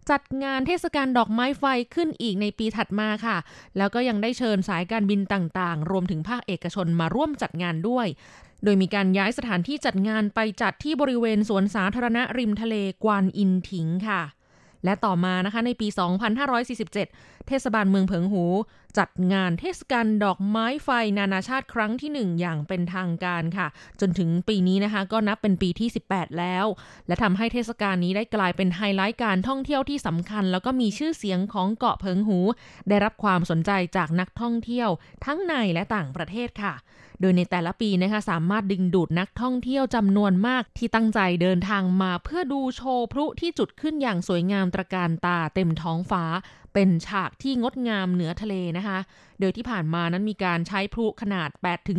[0.09, 1.63] จัดงานเทศกาลดอกไม้ไฟ
[1.95, 3.37] ขึ้นอีกในปีถัดมาค่ะ
[3.77, 8.07] แล้วก็ยังได้เชิญสายการบินต่างๆ รวมถึงภาคเอกชนมาร่วมจัดงานด้วย
[8.63, 14.21] โดยมีการย้ายสถานที่จัดงานไปจัดที่บริเวณสวนสาธารณะริมทะเลกวานอินถิงค่ะ
[14.85, 15.87] และต่อมานะคะในปี
[16.67, 18.45] 2547 เทศบาลเมืองเผิงหู
[18.97, 23.67] จัดงานเทศกาลดอกไม้ไฟนานาชาติครั้งที่ 1 อย่างเป็นทางการค่ะ
[23.99, 26.65] จนถึงปีนี้นะคะก็นับเป็นปีที่ 18 แล้ว
[27.07, 32.39] และทำให้เทศกาลนี้ได้กลายเป็นไฮไลท์การท่องเที่ยวที่สำคัญ แล้วก็มีชื่อเสียงของเกาะเพิงหู
[32.89, 34.89] ได้รับความสนใจจากนักท่องเที่ยว
[35.25, 36.73] ทั้งในและต่างประเทศค่ะ
[37.23, 46.23] โดยในแต่ละปีนะคะสามารถดึงดูดนักท่องเที่ยวจำนวนมากที่ตั้งใจเดินทางมาเพื่อดูโชว์พลุที่จุดขึ้นอย่างสวยงามตระการตาเต็มท้องฟ้า
[46.73, 48.99] เป็นฉากที่งดงามเหนือทะเลนะคะ
[49.39, 51.49] โดยที่ผ่านมานั้นมีการใช้พลุขนาด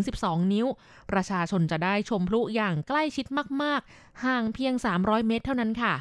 [0.03, 0.67] 8-12 นิ้ว
[1.11, 3.27] ประชาชนจะได้ชมพลุอย่างใกล้ชิด
[3.63, 5.95] มาก ๆ ห่างเพียง 300 เมตรเท่านั้นค่ะ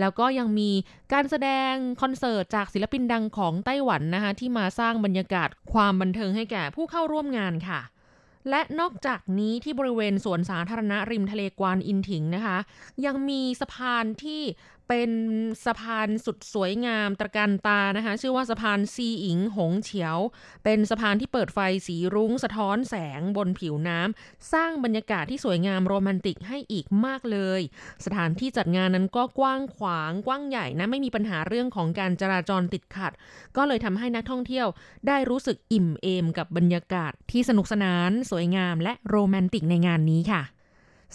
[0.00, 0.70] แล้วก็ยังมี
[1.12, 7.80] การแสดงคอนเสิร์ตจากศิลปินดังของไต้หวันนะคะที่มาสร้างบรรยากาศความบันเทิงให้แก่ผู้เข้าร่วมงานค่ะ
[8.50, 12.58] และนอกจากนี้ที่บริเวณสวนสาธารณะริมทะเลกวานอินถิงนะคะ
[13.04, 14.42] ยังมีสะพานที่
[14.88, 15.10] เป็น
[15.64, 20.18] สะพานสุดสวยงามตระการตานะคะ ชื่อว่าสะพานซีอิงหงเฉียว
[20.64, 27.60] เป็นสะพานที่เปิดไฟสีรุ้งสะท้อนแสงบนผิวน้ำสร้างบรรยากาศที่สวยงามโรแมนติกให้อีกมากเลย
[28.04, 33.12] สถานที่จัดงานนั้นก็กว้างขวางกว้างใหญ่นะไม่มีปัญหาเรื่องของการจราจรติดขัด
[33.56, 34.66] ก็เลยทำให้นักท่องเที่ยว
[35.08, 40.42] ได้รู้สึกอิ่มเอมกับบรรยากาศที่สนุกสนาน สวยงามและโรแมนติกในงานนี้ค่ะ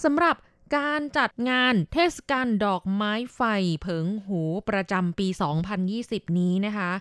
[0.04, 0.36] สำหรับ
[0.78, 3.42] การจัดงานเทศกาลดอกไม้ไฟ
[3.82, 5.28] เผิงหูประจำปี
[5.84, 6.92] 2020 นี้นะคะ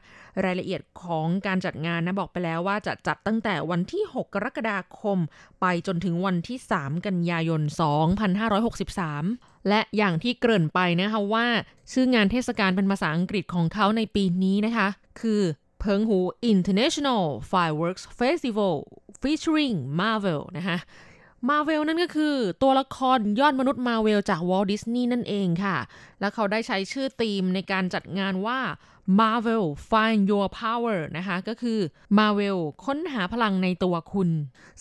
[0.44, 5.18] รายละเอียดของการจัดงานนะบอกไปแล้วว่าจะจัดตั้งแต่วันที่ 6 กรกฎาคม
[5.60, 7.62] ไปจนถึงวันที่ 3 กันยายน
[8.84, 11.46] 2563และอย่างที่เกริ่นไปนะคะว่า
[11.92, 14.88] ชื่องานเทศกาลเป็นภาษาอังกฤษของเขาในปีนี้นะคะ
[15.20, 15.42] คือ
[15.80, 16.18] เพิงหู
[16.52, 18.74] International Fireworks Festival
[19.22, 20.78] featuring Marvel นะคะ
[21.48, 25.76] มาเวลนั่นก็คือ ตัวละครยอดมนุษย์มาเวลจากวอลดิสนีย์นั่นเองค่ะ
[26.20, 28.60] และเขาได้ใช้ชื่อธีมในการจัดงานว่า
[29.18, 31.78] Marvel Find Your Power นะคะ ก็คือ
[32.18, 34.30] Marvel ค้นหาพลังในตัวคุณ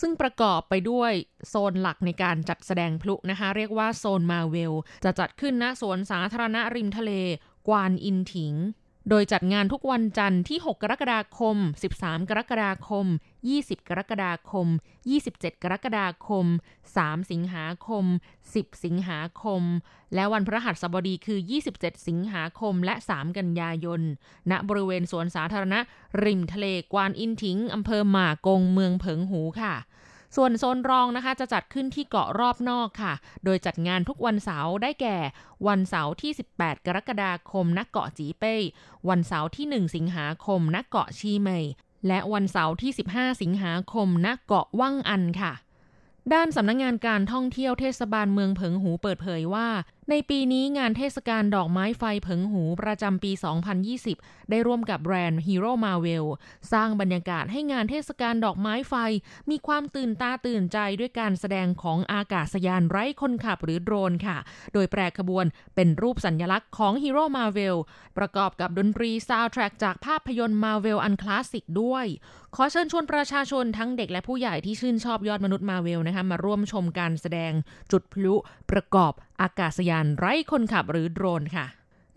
[0.01, 1.11] ซึ่งประกอบไปด้วย
[1.49, 7.11] โซนหลักในการจัดแสดงพลุนะคะ เรียกว่าโซน Marvel จะจัดขึ้นณสวนสาธารณะริมทะเล
[7.67, 8.53] กวานอินถิง
[9.09, 11.57] โดยจัดงานทุกวันจันทร์ที่ 6 กรกฎาคม
[11.93, 13.05] 13 กรกฎาคม
[13.49, 14.67] 20 กรกฎาคม
[15.15, 16.45] 27 กรกฎาคม
[16.87, 18.05] 3 สิงหาคม
[18.45, 19.63] 10 สิงหาคม
[20.15, 21.39] และวันพฤหัสบดีคือ
[21.73, 24.01] 27 สิงหาคมและ 3 กันยายน
[24.51, 25.79] ณ บริเวณสวนสาธารณะ
[26.23, 29.75] ริมทะเลกวานอินทิงอำเภอหมากงเมืองเผิงหูค่ะ
[30.35, 33.13] ส่วนโซนรองนะคะจะจัดขึ้นที่เกาะรอบนอกค่ะ
[33.45, 35.17] โดยจัดงานทุกวันเสาร์ได้แก่
[35.67, 38.55] วันเสาร์ที่ 18 กรกฎาคมณเกาะจีเป้
[39.09, 41.65] วันเสาร์ที่ 1 สิงหาคมณเกาะชีเมย
[42.07, 45.53] และวันเสาร์ที่ 15 สิงหาคมณเกาะว่างอันค่ะ
[46.33, 49.67] ด้านสำนักงงานการท่องเที่ยวเทศบาลเมืองเผิงหูเปิดเผยว่า
[50.13, 53.31] ในปีนี้งานเทศกาลดอกไม้ไฟเผิงหูประจำปี
[53.91, 56.25] 2020 ได้ร่วมกับแบรนด์ Hero Marvel
[56.71, 58.93] สร้างบรรยากาศให้งานเทศกาลดอกไม้ไฟ
[59.49, 64.37] มีความตื่นตาตื่นใจด้วยการแสดงของอากาศยานไร้คนขับหรือโดรนค่ะ
[64.73, 65.45] โดยแปรขบวน
[65.75, 67.75] เป็นรูปสัญลักษณ์ของ Hero Marvel
[68.17, 72.05] ประกอบกับดนตรีซาวด์แทร็กจากภาพยนตร์ Marvel อันคลาสสิกด้วย
[72.55, 77.51] ขอเชิญชวนประชาชนทั้งเด็กและผู้ใหญ่ที่ชื่นชอบยอดมนุษย์มาเวลนะคะมาร่วมชมการแสดง
[77.91, 78.35] จุดพลุ
[78.71, 81.65] ประกอบ อากาศยานไร้คนขับหรือโดรนค่ะ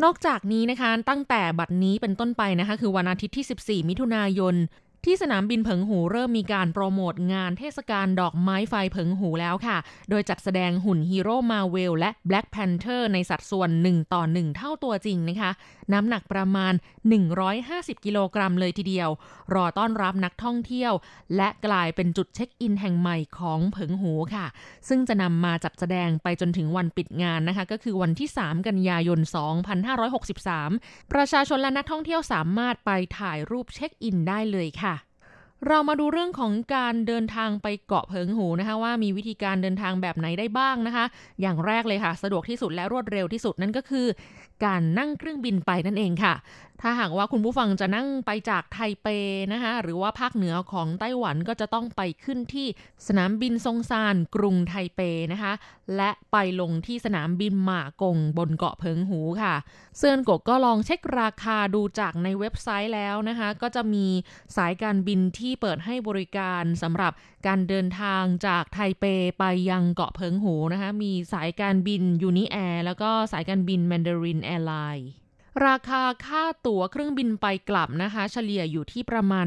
[0.03, 4.57] นอกจากนี้นะคะ ตั้งแต่บัดนี้เป็นต้นไปนะคะ คือวันอาทิตย์ที่ 14 มิถุนายน
[5.05, 9.77] ที่สนามบินเผิงหูเริ่มมีการโปรโมทงานเทศกาลดอกไม้ไฟเผิงหูแล้วค่ะ
[10.11, 15.51] โดยจัดแสดงหุ่นฮีโร่มาเวลและ Black Panther ในสัดส่วน 1 ต่อ 1 เท่าตัวจริงนะคะ
[15.93, 16.73] น้ำหนักประมาณ
[17.39, 19.11] 150 กิโลกรัมเลยทีเดียว
[19.55, 20.93] รอต้อนรับนักท่องเที่ยว
[21.37, 24.47] และกลายเป็นจุดเช็คอินแห่งใหม่ของเผิงหูค่ะ
[24.89, 29.21] ซึ่งจะนำมาจัดแสดงไปจนถึงวันปิดงานนะคะ ก็คือวันที่ 3 กันยายน
[30.17, 34.95] 2563 ประชาชนและนักท่องเที่ยวสามารถไปถ่ายรูปเช็คอินได้เลยค่ะ
[35.69, 41.05] เรามาดูเรื่องของการเดินทางไปเกาะเพิงหูนะคะว่ามีวิธีการเดินทางแบบไหนได้บ้างนะคะ
[41.41, 44.07] อย่างแรกเลยค่ะ สะดวกที่สุดและรวดเร็วที่สุดนั่นก็คือ
[44.65, 46.35] การนั่งเครื่องบินไปนั่นเองค่ะ
[46.83, 49.09] ถ้าหากว่าคุณผู้ฟังจะนั่งไปจากไทเป
[49.53, 52.67] นะคะหรือว่าภาคเหนือของไต้หวันก็จะต้องไปขึ้นที่
[53.07, 55.01] สนามบินซงซานกรุงไทเป
[55.33, 55.53] นะคะ
[55.97, 59.55] และไปลงที่สนามบินหมากงบนเกาะเพิงหูค่ะ
[59.99, 64.07] เซินกกก็ลองเช็คราคาดูจากในเว็บไซต์แล้วนะคะ ก็จะมี
[64.57, 67.13] สายการบินที่เปิดให้บริการสำหรับ
[67.47, 69.05] การเดินทางจากไทเป
[69.39, 75.11] ไปยังเกาะเพิงหูนะคะ มีสายการบินยูนิแอร์แล้วก็สายการบินแมนดารินแอร์ไลน์
[75.67, 79.47] ราคาค่าตั๋วเครื่องบินไปกลับนะคะ เฉลี่ยอยู่ที่ประมาณ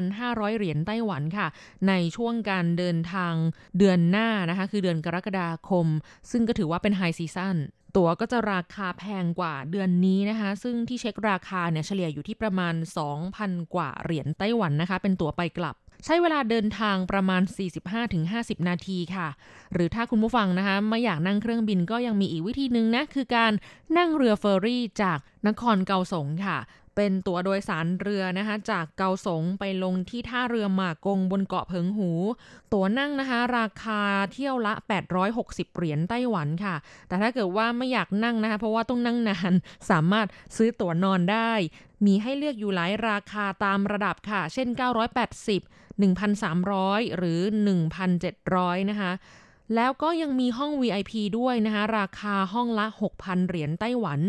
[0.00, 1.46] 3,500 เหรียญไต้หวันค่ะ
[1.88, 3.34] ในช่วงการเดินทาง
[3.78, 5.86] เดือนหน้านะคะ คือเดือนกรกฎาคม
[6.30, 7.56] ซึ่งก็ถือว่าเป็น high season
[7.96, 12.74] ตั๋วก็จะราคาแพงกว่าเดือนนี้นะคะ ซึ่งที่เช็คราคาเนี่ยเฉลี่ยอยู่ที่ประมาณ
[13.24, 17.42] 2,000 กว่าเหรียญไต้หวันนะคะ เป็นตั๋วไปกลับ ใช้เวลาเดินทางประมาณ
[18.04, 19.28] 45-50 นาทีค่ะ
[19.72, 23.52] หรือถ้าคุณผู้ฟังนะคะ ไม่อยากนั่งเครื่องบินก็ยังมีอีกวิธีหนึ่งนะ คือการ
[23.96, 26.58] นั่งเรือเฟอร์รี่จากนครเกาสงค่ะ
[26.96, 32.10] เป็นตั๋วโดยสารเรือนะคะ จากเกาสงไปลงที่ท่าเรือหมากงบนเกาะเพิงหู
[32.72, 34.74] ตั๋วนั่งนะคะ ราคาเที่ยวละ
[35.24, 36.74] 860 เหรียญไต้หวันค่ะ
[37.08, 39.52] แต่ถ้าเกิดว่าไม่อยากนั่งนะคะ เพราะว่าต้องนั่งนาน
[39.90, 41.52] สามารถซื้อตั๋วนอนได้
[42.06, 45.62] มีให้เลือกอยู่หลายราคาตามระดับค่ะ เช่น 980
[46.00, 47.40] 1,300 หรือ
[48.14, 49.12] 1,700 นะคะ
[49.74, 54.20] แล้วก็ยังมีห้อง VIP ด้วยนะคะราคาห้องละ 6,000 เหรียญไต้หวัน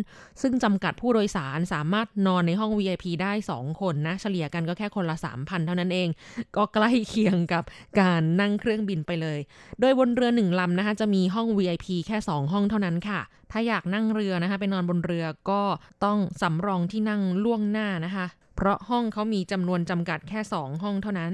[0.42, 6.10] ซึ่งจำกัดผู้โดยสารสามารถนอนในห้อง VIP ได้ 2 คนนะเฉลี่ยกันก็แค่คนละ 3,000 เท่านั้นเอง
[6.56, 7.64] ก็ใกล้เคียงกับ
[8.00, 9.40] การนั่งเครื่องบินไปเลย
[9.82, 13.20] โดยบนเรือหนึ่งลำนะคะจะมีห้อง VIP แค่ 2 ห้องเท่านั้นค่ะ
[13.52, 15.62] ถ้าอยากนั่งเรือนะคะไปนอนบนเรือก็
[16.06, 18.26] ต้องสำรองที่นั่งล่วงหน้านะคะ
[18.56, 21.34] เพราะห้องเขามีจำนวนจำกัดแค่ 2 ห้องเท่านั้น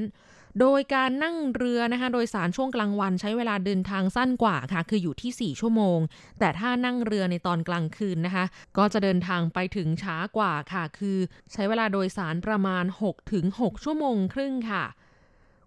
[0.60, 6.00] โดยการนั่งเรือนะคะโดยสารช่วงกลางวันใช้เวลาเดินทางสั้นกว่าค่ะ คืออยู่ที่ 4 ชั่วโมง
[6.39, 8.46] แต่ถ้านั่งเรือในตอนกลางคืนนะคะ
[8.78, 11.17] ก็จะเดินทางไปถึงช้ากว่าค่ะ คือ
[11.54, 14.84] ใช้เวลาโดยสารประมาณ6ถึง6ชั่วโมงครึ่งค่ะ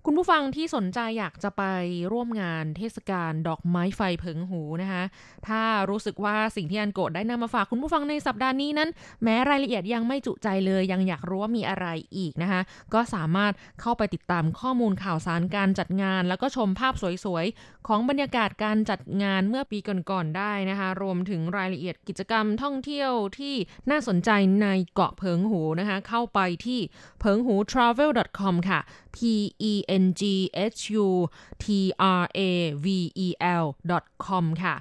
[0.06, 1.62] คุณผู้ฟังที่สนใจอยากจะไป
[2.12, 5.02] ร่วมงานเทศกาลดอกไม้ไฟเพิงหูนะคะ
[5.48, 8.88] ถ้ารู้สึกว่าสิ่งที่อันโกดได้นำมาฝากคุณผู้ฟังในสัปดาห์นี้นั้น
[9.22, 11.86] แม้รายละเอียดยังไม่จุใจเลย ยังอยากรู้ว่ามีอะไร
[12.16, 12.60] อีกนะคะ
[12.94, 19.78] ก็สามารถเข้าไปติดตามข้อมูลข่าวสารการจัดงาน แล้วก็ชมภาพสวยๆ ของบรรยากาศการจัดงานเมื่อปี
[20.10, 23.54] ก่อนๆได้นะคะ รวมถึงรายละเอียดกิจกรรมท่องเที่ยวที่
[23.90, 24.30] น่าสนใจ
[24.62, 26.80] ในเกาะเพิงหูนะคะ เข้าไปที่
[27.20, 28.80] เพิงหู travel.com ค่ะ
[29.16, 29.18] p
[29.70, 30.23] e n g
[30.79, 31.07] h u
[31.64, 31.66] t
[32.20, 32.40] r a
[32.85, 32.87] v
[33.27, 33.29] e
[33.62, 33.64] l
[34.27, 34.77] com ค่ะ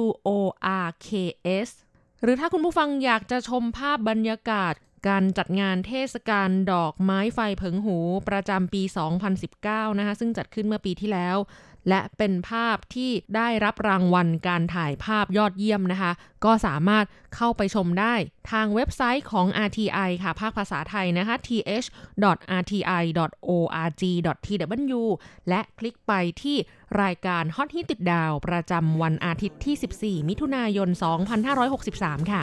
[0.00, 0.30] w o
[0.86, 1.08] r k
[1.68, 1.70] s
[2.22, 4.74] หรือถ้าคุณผู้ฟังอยากจะชมภาพบรรยากาศ
[5.08, 8.82] การจัดงานเทศกาลดอกไม้ไฟเผิงหูประจำปี
[9.40, 11.36] 2019 นะคะซึ่งจัดขึ้นเมื่อปีที่แล้ว
[11.88, 16.12] และเป็นภาพที่ได้รับรางวัลการถ่ายภาพยอดเยี่ยมนะคะ
[16.44, 17.04] ก็สามารถ
[17.36, 18.14] เข้าไปชมได้
[18.50, 21.82] ทางเว็บไซต์ของ RTI ค่ะ ภาคภาษาไทยนะคะ th.rti.org.tw
[25.48, 26.12] และคลิกไป
[26.42, 26.56] ที่
[27.02, 30.88] รายการฮอตฮิตติดดาวประจำวันอาทิตย์ที่ 14 มิถุนายน
[31.64, 32.42] 2563 ค่ะ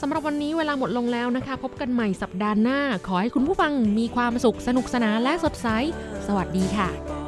[0.00, 5.68] สำหรับวันนี้เวลาหมดลงแล้วนะคะ พบกันใหม่สัปดาห์หน้า ขอให้คุณผู้ฟังมีความสุขสนุกสนานและสดใส
[6.26, 7.27] สวัสดีค่ะ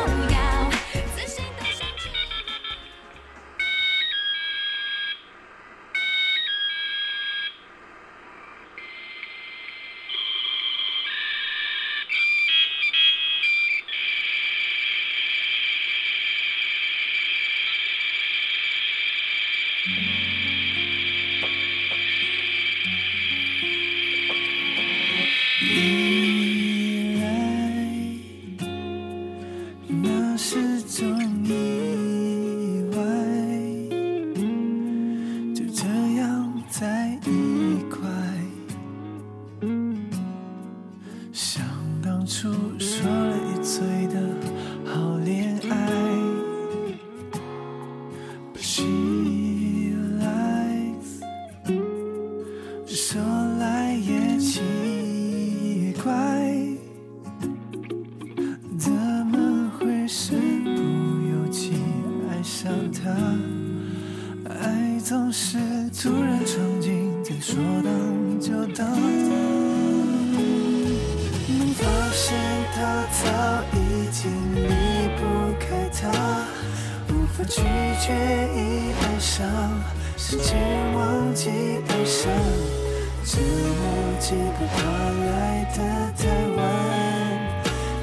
[85.01, 85.77] 来的
[86.17, 86.21] 太
[86.57, 86.59] 晚，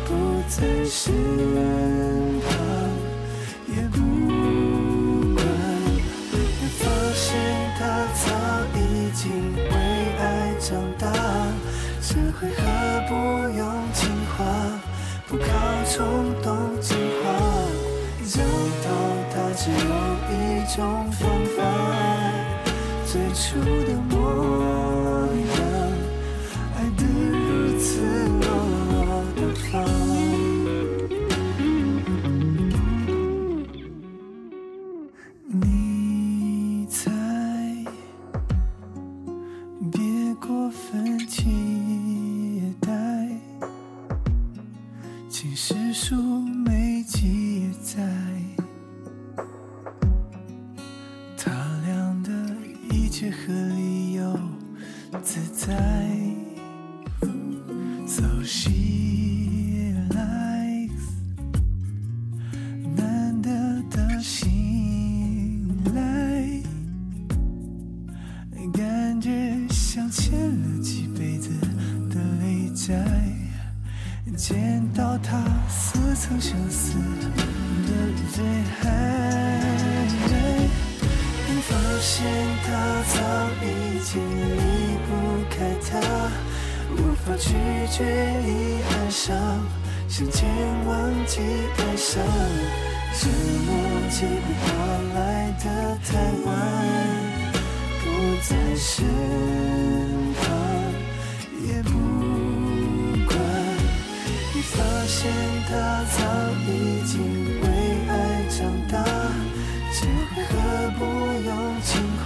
[0.05, 0.09] 不
[0.49, 1.13] 在身
[2.41, 2.49] 旁，
[3.67, 3.97] 也不
[5.35, 5.39] 管。
[6.79, 6.81] 发
[7.15, 7.27] 现
[7.79, 7.81] 他
[8.15, 8.25] 早
[8.75, 8.79] 已
[9.13, 9.21] 经
[9.57, 9.61] 为
[10.19, 10.23] 爱
[10.59, 10.67] 长
[10.99, 11.05] 大，
[12.01, 12.09] 这
[12.39, 12.61] 回合
[13.09, 13.13] 不
[13.57, 13.61] 用
[13.93, 14.01] 情
[14.37, 14.39] 话，
[15.27, 15.45] 不靠
[15.91, 15.97] 冲
[16.43, 16.47] 动
[16.81, 17.25] 进化，
[18.25, 18.37] 找
[18.85, 18.87] 到
[19.33, 19.77] 他只有
[20.31, 20.35] 一
[20.75, 20.77] 种
[21.13, 21.21] 方
[21.57, 21.59] 法。
[23.07, 23.91] 最初的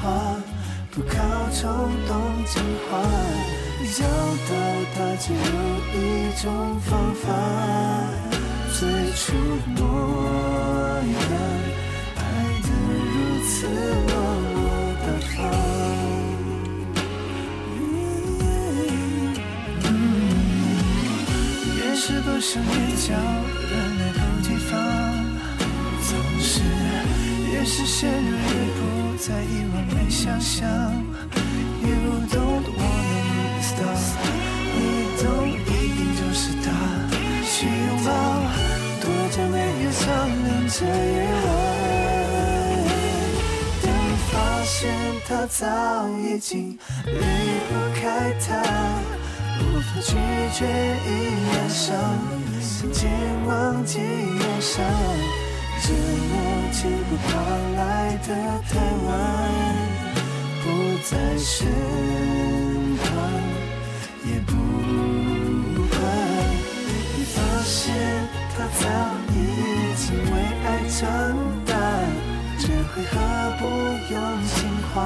[0.03, 0.11] 话，
[0.91, 1.15] 不靠
[1.53, 1.63] 冲
[2.09, 2.11] 动
[2.45, 2.61] 进
[2.91, 2.99] 化，
[4.01, 4.03] 要
[4.49, 4.53] 到
[4.95, 5.39] 达只有
[5.95, 5.97] 一
[6.43, 6.45] 种
[6.81, 7.25] 方法，
[8.73, 8.81] 最
[9.13, 9.23] 初
[9.59, 9.81] 的模
[11.07, 11.15] 样，
[12.17, 12.21] 爱
[12.63, 12.67] 得
[13.13, 13.15] 如
[13.47, 13.51] 此
[14.09, 14.13] 落
[14.55, 14.59] 落
[15.05, 15.39] 大方。
[21.77, 23.07] 越是不想越叫
[23.71, 24.71] 人来不及防，
[26.03, 26.11] 总
[26.41, 26.51] 是
[27.53, 28.37] 越是陷入越
[28.75, 28.81] 不
[29.25, 30.69] 再遗忘没想象。
[31.81, 31.95] You
[32.29, 34.03] don't wanna move stop，
[34.75, 34.79] 你
[35.23, 36.67] 懂一定就是他，
[37.45, 38.11] 去拥抱，
[39.01, 41.47] 多久没有商量这夜晚。
[43.81, 44.91] 当你发现
[45.29, 45.63] 他早
[46.19, 47.13] 已经离
[47.69, 48.51] 不开他。
[49.61, 50.17] 无法拒
[50.53, 50.67] 绝
[51.07, 51.09] 已
[51.49, 51.95] 爱上，
[52.61, 53.09] 想见
[53.47, 54.85] 忘记忧伤，
[55.81, 56.35] 这默
[56.73, 57.31] 只不过
[57.77, 58.29] 来得
[58.69, 58.73] 太
[59.07, 59.09] 晚，
[60.65, 60.65] 不
[61.05, 61.69] 在身
[62.97, 63.07] 旁，
[64.25, 64.51] 也不
[65.91, 65.95] 管，
[67.15, 67.95] 你发现
[68.57, 68.83] 他早
[69.29, 69.37] 已
[69.97, 70.03] 经
[70.33, 71.01] 为爱长
[71.67, 71.71] 大，
[72.59, 73.15] 这回合
[73.59, 73.63] 不
[74.13, 74.17] 用
[74.47, 74.57] 情
[74.93, 74.97] 话，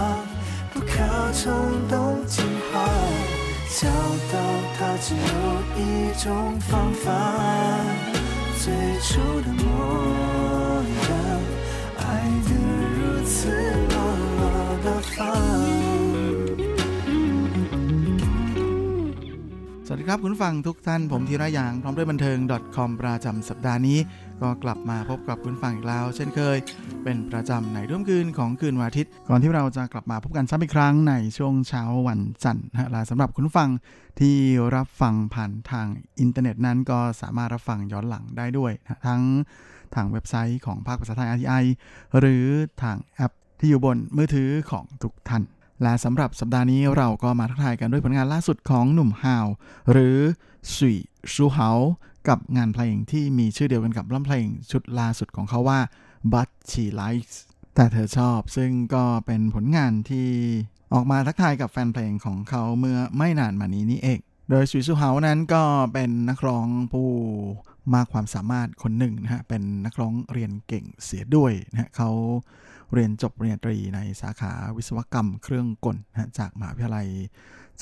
[0.73, 0.87] 不靠
[1.33, 1.45] 冲
[1.89, 2.75] 动进化，
[3.81, 3.83] 找
[4.33, 4.35] 到
[4.79, 5.21] 他只有
[5.77, 5.83] 一
[6.23, 6.25] 种
[6.61, 7.05] 方法，
[8.59, 9.65] 最初的模
[11.11, 11.26] 样。
[19.89, 22.39] สวัสดีครับคุณฟังทุกท่านผมธีระยาง พร้อมด้วยบันเทิง
[22.77, 23.99] .com ประจำสัปดาห์นี้
[24.43, 26.57] ก็กลับมาพบกับคุณฟังอีกแล้ว เช่นเคย
[27.05, 33.71] เป็นประจำในค่ำคืนของคืนวันอาทิตย์ ก่อนที่เราจะกลับมาพบกันซ้ำอีกครั้งในช่วงเช้าวันจันทร์นะและสำหรับคุณผู้ฟัง
[34.21, 34.37] ที่
[34.75, 35.87] รับฟังผ่านทาง
[36.21, 39.23] อินเทอร์เน็ตนั้นก็สามารถรับฟังย้อนหลังได้ด้วยนะทั้ง
[39.95, 41.65] ทางเว็บไซต์ของภาคภาษาไทย RTI
[42.19, 42.47] หรือ
[42.83, 45.43] ทางแอปที่อยู่บนมือถือของทุกท่าน
[45.83, 49.47] และสำหรับสัปดาห์นี้เราก็มาทักทายกันด้วยผลงานล่าสุดของหนุ่มฮาว
[49.91, 50.17] หรือ
[50.75, 50.97] สุย
[51.33, 51.69] ชูเฮา
[52.29, 55.81] กับงานเพลงที่มีชื่อเดียวกันกับล่ำเพลงชุดล่าสุดของเขาว่า
[56.33, 57.37] But She Likes
[57.75, 60.29] แต่เธอชอบซึ่งก็เป็นผลงานที่
[60.95, 64.21] ออกมาทักทายกับแฟนเพลงของเขาเมื่อไม่นานมานี้นี่เอง
[64.51, 65.63] โดยสุยชูเฮานั้นก็
[65.93, 67.09] เป็นนักร้องผู้
[67.95, 72.11] มากความสามารถคนหนึ่งนะฮะ เป็นนักร้องเรียนเก่งเสียด้วยนะฮะเขา
[72.93, 77.09] เรียนจบปริญญาตรีในสาขาวิศวกรรมเครื่องกลนะจากมหาวิทยาลัย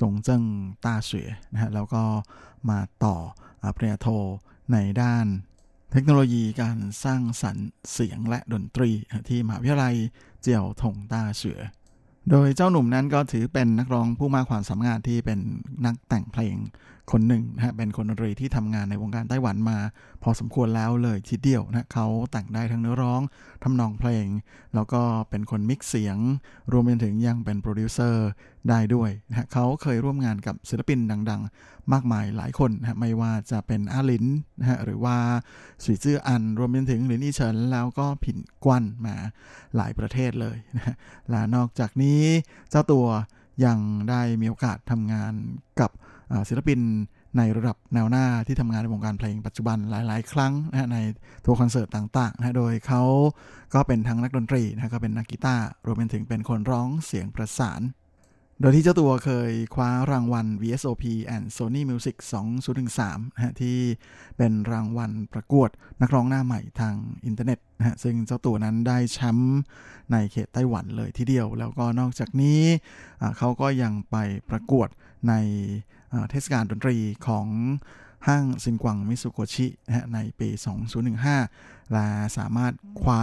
[0.00, 0.42] จงเจิ้ง
[0.84, 2.02] ต้าเสวยนะฮะ แล้วก็
[2.70, 3.16] มาต่อ
[3.76, 4.08] ปริญญาโท
[4.72, 5.26] ในด้าน
[5.92, 8.90] เทคโนโลยีการสร้างสรรค์เสียงและดนตรี
[9.28, 9.96] ที่มหาวิทยาลัย
[10.42, 11.60] เจียวทงต้าเสือ
[12.30, 15.40] โดยเจ้าหนุ่มนั้นก็ถือเป็นนักร้องผู้มากความสามารถที่เป็น
[15.86, 16.56] นักแต่งเพลง
[17.12, 19.78] คนหนึ่งนะฮะเป็นคนดนตรีที่ทำงานในวงการไต้หวันมา
[20.22, 23.20] พอสมควรแล้วเลยทีเดียวนะเขาแต่งได้ทั้งเนื้อร้อง
[23.62, 24.26] ทำนองเพลง
[24.74, 26.18] แล้วก็เป็นคน mix เสียง
[26.72, 28.28] รวมไปถึงยังเป็นโปรดิวเซอร์
[28.68, 30.98] ได้ด้วยนะฮะเขาเคยร่วมงานกับศิลปิน
[31.30, 34.26] ดัง ๆ มากมายหลายคนนะฮะไม่ว่าจะเป็นอาลิน
[34.60, 35.16] นะฮะหรือว่า
[35.84, 39.16] สุยซื่ออัน รวมไปถึงหลินอีเฉินแล้วก็ผินกวนมา
[39.76, 40.94] หลายประเทศเลยนะฮะ
[41.30, 42.22] และนอกจากนี้
[42.70, 43.06] เจ้าตัว
[43.64, 43.78] ยัง
[44.10, 45.32] ได้มีโอกาสทำงาน
[45.80, 45.90] กับ
[46.48, 46.80] ศิลปิน
[47.38, 50.98] ในระดับแนวหน้าที่ทำงานในวงการเพลงปัจจุบันหลาย ๆ ครั้งนะใน
[51.44, 53.02] ทัวร์คอนเสิร์ตต่างๆนะโดยเขา
[53.74, 57.82] ก็เป็นทั้งนักดนตรีนะก็เป็นนักกีตาร์รวมไปถึงเป็นคนร้องเสียงประสาน
[58.60, 61.04] โดยที่เจ้าตัวเคยคว้ารางวัล VSOP
[61.34, 62.16] and Sony Music
[62.74, 63.78] 2013นะฮะที่
[64.36, 65.70] เป็นรางวัลประกวด
[66.00, 66.94] นักร้องหน้าใหม่ทาง
[67.26, 69.60] อินเทอร์เน็ตนะฮะซึ่งเจ้าตัวนั้นได้แชมป์
[70.12, 72.60] ในเขตไต้หวันเลยทีเดียว แล้วก็นอกจากนี้
[73.38, 74.16] เขาก็ยังไป
[74.50, 74.88] ประกวด
[75.28, 75.34] ใน
[76.30, 76.96] เทศกาลดนตรี
[77.26, 77.46] ของ
[78.26, 80.48] ห้างซินกวังมิสุโกชินะฮะในปี
[81.20, 82.06] 2015 และ
[82.36, 83.22] สามารถคว้า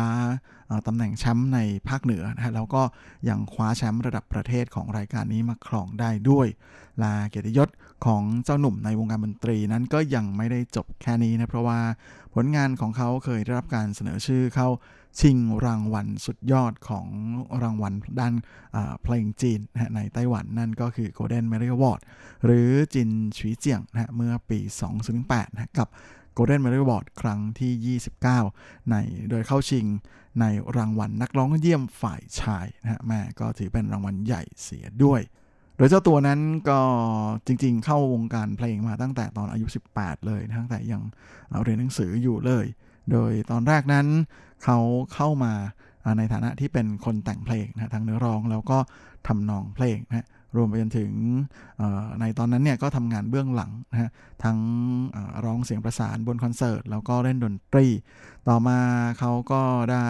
[0.87, 2.83] ตำแหน่งแชมป์ในภาคเหนือนะฮะแล้วก็
[3.29, 6.47] ยังคว้าแชมป์ระดับประเทศของรายการนี้มาครองได้ด้วย
[7.01, 7.69] ละเกียรติยศ
[8.05, 11.79] ของเจ้าหนุ่มในวงการดนตรีนั้นก็ยังไม่ได้จบแค่นี้นะ เพราะว่า
[12.33, 14.67] ผลงานของเขาเคยได้รับการเสนอชื่อเข้า
[15.19, 17.07] ชิงรางวัลสุดยอดของ
[17.63, 18.33] รางวัลด้าน
[19.03, 19.59] เพลงจีน
[19.95, 22.01] ในไต้หวันนั่นก็คือ Golden Merit Award
[22.45, 24.59] หรือจินฉีเจียงนะเมื่อปี
[25.07, 25.87] 2008นะกับ
[26.37, 27.99] Golden Merit Award ครั้งที่
[28.49, 28.95] 29 ใน
[29.29, 29.85] โดยเข้าชิง
[30.39, 30.45] ใน
[30.77, 35.21] รางวัลนักร้องเยี่ยมฝ่ายชายนะฮะแม่ก็ถือเป็นรางวัลใหญ่เสียด้วย
[35.77, 36.39] โดยเจ้าตัวนั้น
[36.69, 36.79] ก็
[37.45, 41.01] จริงๆ เข้าวงการเพลงมาตั้งแต่ตอนอายุ 18 เลย ตั้งแต่ยัง
[41.63, 42.65] เรียนหนังสืออยู่เลย
[43.11, 44.07] โดยตอนแรกนั้น
[44.63, 44.77] เขา
[45.13, 45.53] เข้ามา
[46.17, 48.77] ในฐานะที่เป็นคนแต่งเพลงนะทั้งเนื้อร้องแล้วก็
[49.27, 51.11] ทำนองเพลงนะฮะรวมไปจนถึง
[52.19, 54.09] ในตอนนั้นเนี่ยก็ทำงานเบื้องหลังนะฮะ
[54.43, 54.59] ทั้ง
[55.45, 57.87] ร้องเสียงประสานบนคอนเสิร์ต แล้วก็เล่นดนตรี
[58.47, 58.79] ต่อมา
[59.19, 60.07] เขาก็ได้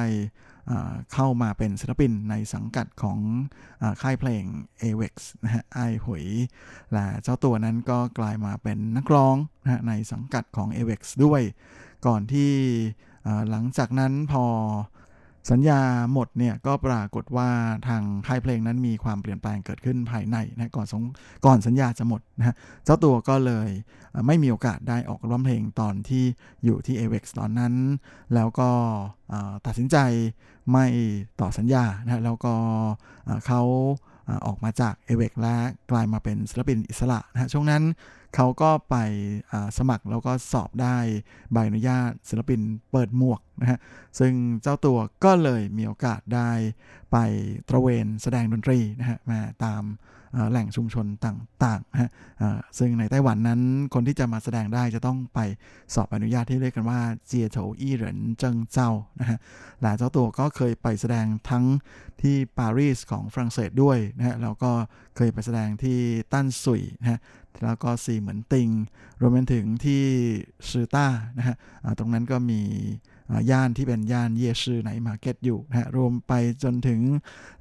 [1.14, 3.20] เข้ามาเป็นศิลปินในสังกัดของ
[3.82, 4.43] อค่ายเพลง
[4.82, 6.26] AWEX นะฮะไอหวย
[6.93, 11.41] และเจ้าตัวนั้นก็กลายมาเป็นนักร้องนะในสังกัดของ AWEX ด้วย
[12.06, 12.52] ก่อนที่
[13.49, 14.45] หลังจากนั้นพอ
[15.51, 15.82] สัญญา
[16.13, 17.49] หมดเนี่ยก็ปรากฏว่า
[17.88, 21.03] ทางค่ายเพลงนั้นมีความเปลี่ยนแปลงเกิดขึ้นภายในนะก่อนสง
[21.45, 22.55] ก่อนสัญญาจะหมดนะ
[22.86, 23.69] เจ้าตัวก็เลย
[24.28, 26.24] ไม่มีโอกาสได้ออกร้องเพลงตอนที่
[26.63, 27.74] อยู่ที่ AWEX ตอนนั้น
[28.34, 28.69] แล้วก็
[29.65, 29.97] ตัดสินใจ
[30.72, 30.86] ไม่
[31.41, 32.53] ต่อสัญญานะแล้วก็
[33.45, 33.61] เขา
[34.45, 35.55] ออกมาจาก a w e c และ
[35.91, 37.84] กลายมาเป็นศิลปินอิสระนะช่วงนั้น
[38.36, 38.96] เขาก็ไป
[39.78, 40.98] สมัครแล้วก็สอบได้
[41.52, 42.62] ใบอนุญาตศิลปิน
[42.92, 43.80] เปิดหมวกนะฮะ
[44.20, 46.52] ซึ่งเจ้าตัวก็เลยมีโอกาสได้
[47.12, 47.18] ไป
[47.70, 49.84] ตระเวนแสดงดนตรีนะฮะมาตาม
[50.52, 52.10] แหล่งชุมชนต่างๆนะฮะ
[52.78, 53.62] ซึ่งในไต้หวันนั้น
[53.94, 55.40] คนที่จะมาแสดงได้จะต้องไป
[55.94, 59.38] สอบอนุญาตที่เรียกกันว่าเจียโถอี้เหรินเจิงเจ้านะฮะ
[59.82, 61.66] และเจ้าตัวก็เคยไปแสดงทั้ง
[62.22, 64.72] ที่ปารีสของฝรั่งเศสด้วยนะฮะแล้วก็
[65.16, 66.00] เคยไปแสดงที่
[66.34, 67.20] ตั้นสุยนะฮะ
[67.64, 68.70] แล้วก็ซีเหมือนติง
[69.20, 70.04] รวมไปถึงที่
[70.70, 71.56] ซือต้านะฮะ
[71.99, 72.62] ตรงนั้นก็มี
[73.52, 76.34] ย่านที่เป็นย่านเยชื่อไหนมาร์เก็ตอยู่นะฮะรวมไป
[76.64, 76.99] จนถึง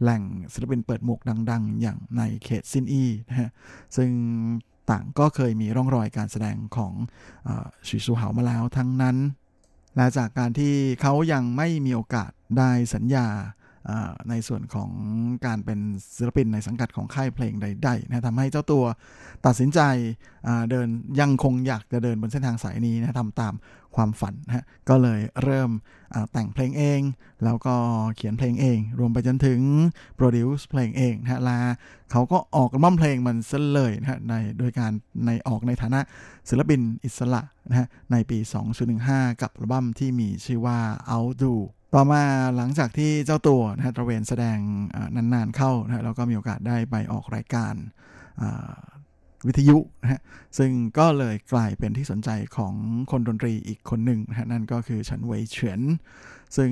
[0.02, 0.22] แหล่ง
[0.52, 1.20] ศิลปินเปิดหมวก
[1.50, 3.50] ดัง ๆ อย่างในเขตซินอีนะฮะ
[3.96, 4.10] ซึ่ง
[4.90, 6.92] ต่างก็เคยมีร่องรอยการแสดงของ
[7.88, 9.16] ชิซูเหามาแล้วทั้งนั้น
[9.96, 13.26] และจากการที่เขายังไม่มีโอกาสได้สัญญา
[14.28, 14.90] ในส่วนของ
[15.46, 15.78] การเป็น
[16.16, 18.84] ศิลปินในสังกัดของค่ายเพลงใดๆนะทำให้เจ้าตัว
[19.46, 19.80] ตัดสินใจ
[20.70, 20.88] เดิน
[21.20, 23.54] ยังคงอยากจะเดินบนเส้นทางสายนี้นะทำตาม
[23.96, 25.70] ความฝันนะก็เลยเริ่ม
[26.32, 27.00] แต่งเพลงเอง
[27.44, 27.74] แล้วก็
[28.16, 29.60] เขียนเพลงเอง รวมไปจนถึง
[30.16, 31.58] โปรดิวซ์เพลงเองนะลา
[32.10, 34.92] เขาก็ออกมั่มเพลงมันซะเลยนะในโดยการ
[35.26, 36.00] ในออกในฐานะ
[36.48, 38.38] ศิลปินอิสระนะในปี
[38.90, 40.78] 2015 กับอัลบั้มที่มีชื่อว่า
[41.10, 41.54] Outdo
[41.94, 42.22] ต่อมา
[42.56, 44.58] หลังจากที่เจ้าตัวนะฮะตระเวนแสดง
[45.16, 47.74] นานๆเข้านะแล้วก็มีโอกาสได้ไปออกรายการ
[49.46, 50.20] วิทยุนะฮะ
[50.58, 52.74] ซึ่งก็เลยกลายเป็นที่สนใจของ
[53.10, 55.80] คนดนตรีอีกคนหนึ่งนะฮะนั่นก็คือฉันเวยเฉียน
[56.56, 56.70] ซึ่ง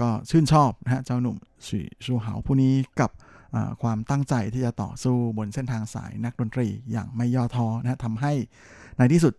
[0.00, 1.36] ก็ชื่นชอบนะฮะเจ้าหนุ่ม
[1.68, 3.10] สีชูเหาผู้นี้กับ
[3.82, 8.32] ความตั้งใจที่จะต่อสู้บนเส้นทางสายนักดนตรีอย่างไม่ย่อท้อนะทำให้
[8.98, 9.34] ในที่สุด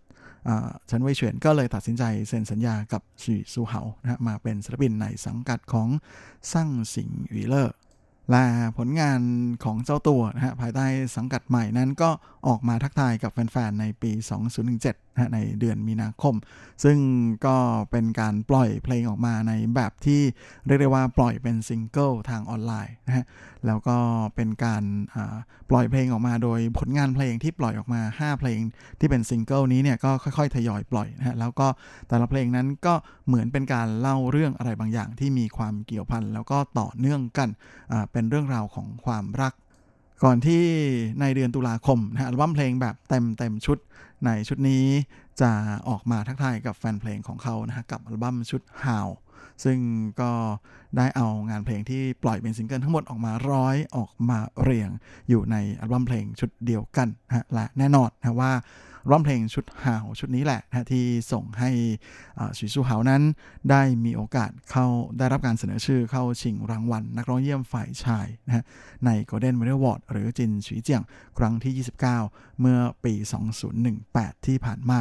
[0.90, 5.88] ฉันเว่ยเฉียนก็เลยตัดสินใจเซ็นสัญญากับชีซูเหานะมาเป็นศิลปินในสังกัดของ
[6.52, 7.74] ซั่งสิงหวีเลอร์
[8.34, 8.44] ละ
[8.78, 9.20] ผลงาน
[9.64, 12.10] ของเจ้าตัวนะฮะภายใต้สังกัดใหม่นั้นก็
[12.48, 14.10] ออกมาทักทายกับแฟนๆ ในปี
[14.64, 16.34] 2017นะในเดือนมีนาคม
[16.84, 16.98] ซึ่ง
[17.46, 17.56] ก็
[17.90, 20.20] เป็นการปล่อยเพลงออกมาในแบบที่
[20.66, 23.24] เรียกได้ว่าปล่อยเป็นซิงเกิลทางออนไลน์นะฮะ
[23.66, 23.96] แล้วก็
[24.34, 24.82] เป็นการ
[25.70, 28.60] ปล่อยเพลงออกมาโดยผลงานเพลงที่ปล่อยออกมา 5 เพลง
[29.00, 31.66] ที่เป็นซิงเกิลนี้เนี่ยก็ค่อยๆ ทยอยปล่อยนะฮะแล้วก็
[32.08, 32.94] แต่ละเพลงนั้นก็
[33.26, 37.48] เหมือนเป็นการเล่าเรื่องอะไรบางอย่างที่มีความเกี่ยวพันแล้วก็ต่อเนื่องกัน
[38.12, 39.52] เป็นเรื่องราวของความรัก
[40.24, 40.62] ก่อนที่
[41.20, 43.78] ในเดือนตุลาคมนะอัลบั้มเพลงแบบเต็มเต็มชุด
[44.26, 44.84] ในชุดนี้
[45.40, 45.50] จะ
[45.88, 49.08] ออกมาทักทายกับแฟนเพลงของเขานะฮะกับอัลบั้มชุด How
[49.64, 49.78] ซึ่ง
[50.20, 50.32] ก็
[50.96, 54.90] ได้เอางานเพลงที่ปล่อยเป็นซิงเกิลทั้งหมดออกมาร้อยออกมาเรียง
[55.28, 58.52] อยู่ในอัลบั้มเพลงชุดเดียวกันนะและแน่นอนนะว่า
[59.10, 61.70] ร้องเพลงชุดหาวชุดนี้แหละนะที่ส่งให้
[62.58, 63.22] ชิซูหาวนั้น
[63.70, 64.86] ได้มีโอกาสเข้า
[65.18, 68.64] ได้รับการเสนอชื่อเข้าชิงรางวัล นักร้องเยี่ยมฝ่ายชายนะฮะ
[69.04, 71.02] ใน Golden Medal Award หรือจินฉีเจียง
[71.38, 71.72] ครั้งที่
[72.16, 73.14] 29 เมื่อปี
[73.80, 75.00] 2018 ที่ผ่านมา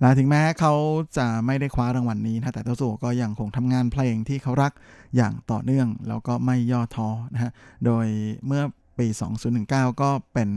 [0.00, 0.74] และถึงแม้เขา
[1.18, 4.72] จะไม่ได้คว้ารางวัลนนี้นะแต่เต้าสู่ก็ยังคงทำงานเพลงที่เขารัก
[5.16, 7.52] อย่างต่อเนื่อง แล้วก็ไม่ย่อท้อนะฮะ
[7.84, 8.06] โดย
[8.46, 8.62] เมื่อ
[8.98, 9.06] ปี
[9.54, 10.48] 2019 ก็เป็น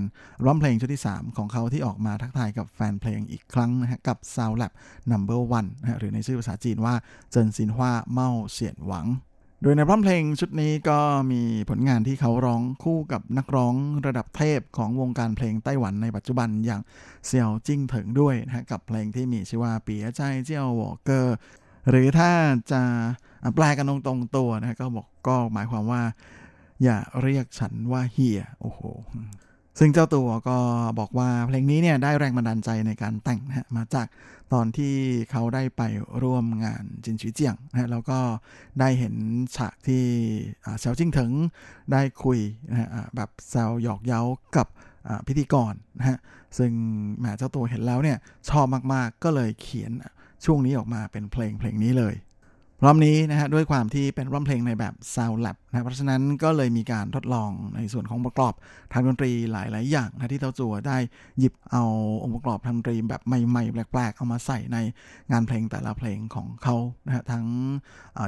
[0.45, 4.71] ร้องเพลงชุดที่ 3 ของเขาที่ออกมาทักทายกับแฟนเพลงอีกครั้งนะฮะกับ Sound Lab
[5.11, 6.95] Number One นะฮะหรือในชื่อภาษาจีนว่า
[7.31, 9.07] เจินซินฮวาเมาเสียนหวัง
[9.61, 10.99] โดยในร้องเพลงชุดนี้ก็
[11.31, 13.73] มีผลงานที่เขาร้องคู่กับนักร้อง
[14.05, 16.81] ระดับเทพของวงการเพลงไต้หวันในปัจจุบันอย่าง
[17.25, 21.35] เซียวจิ้งเถิงด้วยนะกับเพลงที่มีชื่อว่าเปียใจเจียววอเกอร์
[21.89, 22.31] หรือถ้า
[22.71, 22.81] จะ
[23.55, 26.01] แปลกันตรงๆตัวนะก็บอกก็หมายความว่า
[26.83, 28.79] อย่าเรียกฉันว่าเฮียโอ้โห
[29.79, 30.57] ซึ่งเจ้าตัวก็
[30.99, 34.07] บอกว่าเพลงนี้เนี่ยได้แรงบันดาลใจในการแต่งนะมาจาก
[34.53, 34.93] ตอนที่
[35.31, 35.81] เขาได้ไป
[36.23, 38.19] ร่วมงานจินชีเจียงนะแล้วก็
[38.79, 39.15] ได้เห็น
[39.55, 40.03] ฉากที่
[40.79, 41.31] เซลจิ้งถึง
[41.91, 44.21] ได้คุยนะแบบแซวหยอกเย้า
[44.55, 44.67] กับ
[45.27, 46.17] พิธีกรนะฮะ
[46.57, 46.71] ซึ่ง
[47.19, 48.17] แหมเจ้าตัวเห็นแล้วเนี่ย
[48.49, 49.91] ชอบมากๆก็เลยเขียน
[50.45, 52.13] ช่วงนี้ออกมาเป็นเพลงเพลงนี้เลย
[52.85, 58.53] รอบนี้นะฮะด้วยความที่เป็นร้องเพลงในแบบ Sound Lab นะเพราะฉะนั้นก็เลยมีการทดลองในส่วนของประกอบ
[58.93, 60.97] ทางดนตรีหลาย ๆ อย่างนะที่เต้าจัวได้
[61.39, 61.83] หยิบเอา
[62.23, 64.77] องค์ประกอบทางดนตรีแบบใหม่ ๆ แปลก ๆ เอามาใส่ใน
[65.31, 66.75] งานเพลงแต่ละเพลงของเขา
[67.05, 67.45] นะฮะทั้ง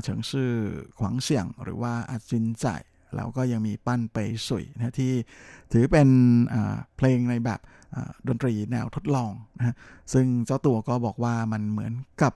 [0.03, 0.51] เฉิงชื่อ
[0.99, 2.67] ขวางเสียง หรือว่าอาจินใจ
[3.15, 5.13] แล้วก็ยังมีปั้นไปสุยนะที่
[5.71, 6.09] ถือเป็น
[6.97, 7.59] เพลงในแบบ
[8.27, 9.75] ดนตรีแนวทดลองนะ
[10.13, 11.93] ซึ่งเจ้าตัวก็บอกว่ามันเหมือน
[12.23, 12.33] กับ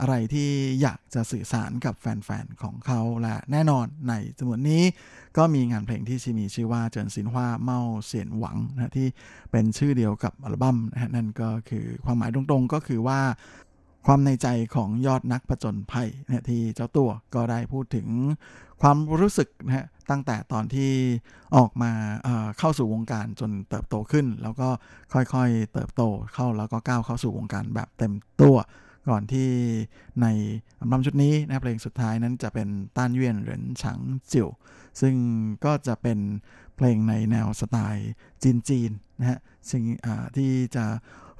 [0.00, 0.48] อะไรที่
[0.82, 4.82] อยากจะสื่อสารกับแฟนๆ ของเขาและแน่นอนในจำนวนนี้
[5.36, 9.08] ก็มีงานเพลงที่มีชื่อว่าเจินซินฮวาเมาเสียนหวังนะที่
[9.50, 13.20] เป็นชื่อเดียวกับอัลบั้มนะนั่นก็คือความหมายตรงๆก็คือว่า
[14.06, 18.06] ความในใจของยอดนักผจญภัยนะที่เจ้าตัวก็ได้พูดถึง
[18.82, 20.92] ความรู้สึกนะฮะตั้งแต่ตอนที่
[21.56, 21.92] ออกมา
[22.24, 24.68] เเข้าสู่วงการจนเติบโตขึ้น แล้วก็
[25.12, 26.02] ค่อยๆเติบโต
[26.34, 28.56] เข้าแล้วก็ก้าวเข้าสู่วงการแบบเต็มตัว
[29.08, 29.48] ก่อนที่
[30.22, 30.26] ใน
[30.80, 33.98] อัลบั้มชุดนี้นะเพลงสุดท้ายนั้นจะเป็นต้านเวียนเหรินฉัง
[34.32, 34.48] จิ๋ว
[35.00, 35.14] ซึ่ง
[35.64, 36.18] ก็จะเป็น
[36.76, 38.10] เพลงในแนวสไตล์
[38.42, 39.38] จีนๆนะฮะ
[39.70, 39.82] ซึ่ง
[40.36, 40.84] ที่จะ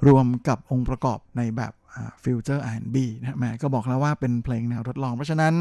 [0.07, 1.73] รวมกับองค์ประกอบในแบบ
[2.23, 5.55] Future R&B นะแม่ก็บอกแล้วว่าเป็นเพลงแนวทดลอง เพราะฉะนั้น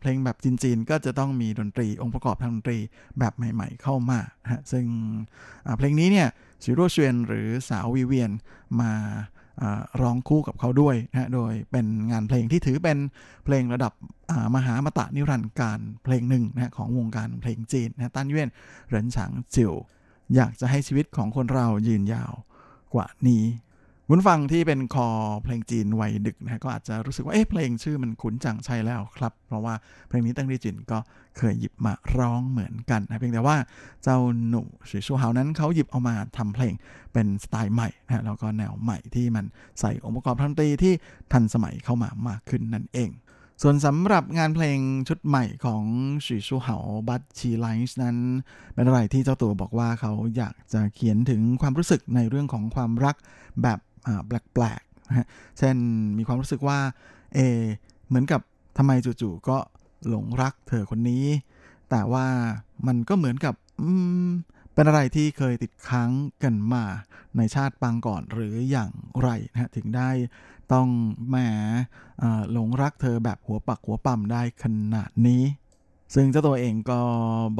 [0.00, 2.78] เพลงแบบจีนๆ ก็จะต้องมีดนตรีองค์ประกอบทางดนตรี
[3.18, 4.84] แบบใหม่ๆเข้ามานะซึ่ง
[5.78, 6.28] เพลงนี้เนี่ย
[6.64, 8.30] ซิโรเชียนหรือสาววีเวียน
[8.80, 8.92] มา
[10.00, 12.98] ร้องคู่กับเขาด้วยนะโดยเป็นงานเพลงที่ถือเป็น
[13.44, 13.92] เพลงระดับ
[14.54, 18.50] มหาอมตะนิรันดร์กาลเพลงหนึ่งนะของวงการเพลงจีนนะตั้นเวียน
[18.88, 19.72] เหรินฉางจิ๋ว
[20.34, 22.32] อยากจะให้ชีวิตของคนเรายืนยาว
[22.94, 23.44] กว่านี้
[24.12, 25.08] คุณฟังที่เป็นคอ
[25.42, 29.74] เพลงจีนวัยดึกนะก็อาจจะรู้สึกว่าเอ๊ะเพลงชื่อมันคุ้นจังใช่แล้วครับ เพราะว่า
[30.08, 30.98] เพลงนี้ตั้งดีจินก็
[31.36, 33.56] เคยหยิบมาร้องเหมือนกันนะเพียงแต่ว่า
[34.02, 36.74] เจ้าหนูสีชูเฮานั้นเขาหยิบเอามาทำเพลง
[37.12, 39.44] เป็นสไตล์ใหม่นะแล้วก็แนวใหม่ที่มัน
[39.80, 40.92] ใส่องค์ประกอบดนตรีที่
[41.32, 43.10] ทันสมัยเข้ามามากขึ้นนั่นเอง
[43.62, 45.84] ส่วนสำหรับงานเพลงชุดใหม่ของ
[46.26, 46.76] สีชูเฮา
[47.08, 48.16] บัตชีไลน์นั้น
[48.74, 53.16] เป็นอะไรที่เจ้าตัวบอกว่าเขาอยากจะเขียนถึงความรู้สึกในเรื่องของความรัก
[53.62, 53.78] แบบ
[54.26, 55.26] แปลกๆนะฮะ
[55.58, 55.76] เช่น
[56.18, 56.78] มีความรู้สึกว่า
[57.34, 57.38] เอ
[58.08, 58.40] เหมือนกับ
[58.78, 59.58] ทำไมจู่ๆก็
[60.08, 61.24] หลงรักเธอคนนี้
[61.90, 62.26] แต่ว่า
[62.86, 63.54] มันก็เหมือนกับ
[64.74, 66.10] เป็นอะไรที่เคยติดค้าง
[66.42, 66.84] กันมา
[67.36, 68.90] ในชาติปางก่อนหรืออย่าง
[69.22, 70.10] ไรนะถึงได้
[70.72, 70.88] ต้อง
[71.28, 71.36] แหม
[72.52, 75.42] หลงรักเธอแบบหัวปักหัวปั๊มได้ขนาดนี้
[76.14, 77.00] ซึ่งเจ้าตัวเองก็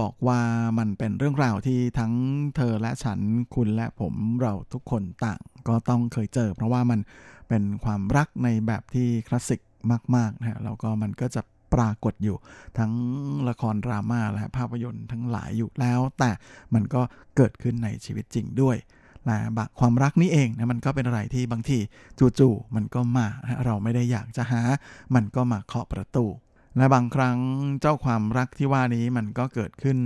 [0.00, 0.40] บอกว่า
[0.78, 2.12] มันเป็นเรื่องราวที่ทั้ง
[2.56, 3.20] เธอและฉัน
[3.54, 7.00] คุณและผมเราทุกคนต่าง ก็ต้องเคยเจอ เพราะว่ามัน
[7.48, 9.60] เป็นความรักในแบบที่คลาสสิก
[10.16, 11.42] มากๆนะฮะแล้วก็มันก็จะ
[11.74, 12.36] ปรากฏอยู่
[12.78, 12.92] ทั้ง
[13.48, 16.30] ละครดราม่าและภาพยนตร์ทั้งหลายอยู่แล้ว แต่
[16.74, 17.02] มันก็
[17.36, 18.76] เกิดขึ้นในชีวิตจริงด้วย
[19.26, 21.78] และบความรักนี้เองนะมันก็เป็นอะไรที่บางที
[22.38, 23.26] จู่ๆมันก็มา
[23.64, 24.62] เราไม่ได้อยากจะหา
[25.14, 26.26] มันก็มาเคาะประตู
[26.76, 27.38] และบางครั้ง
[27.80, 29.98] เจ้าความรักที่ว่านี้มันก็เกิดขึ้น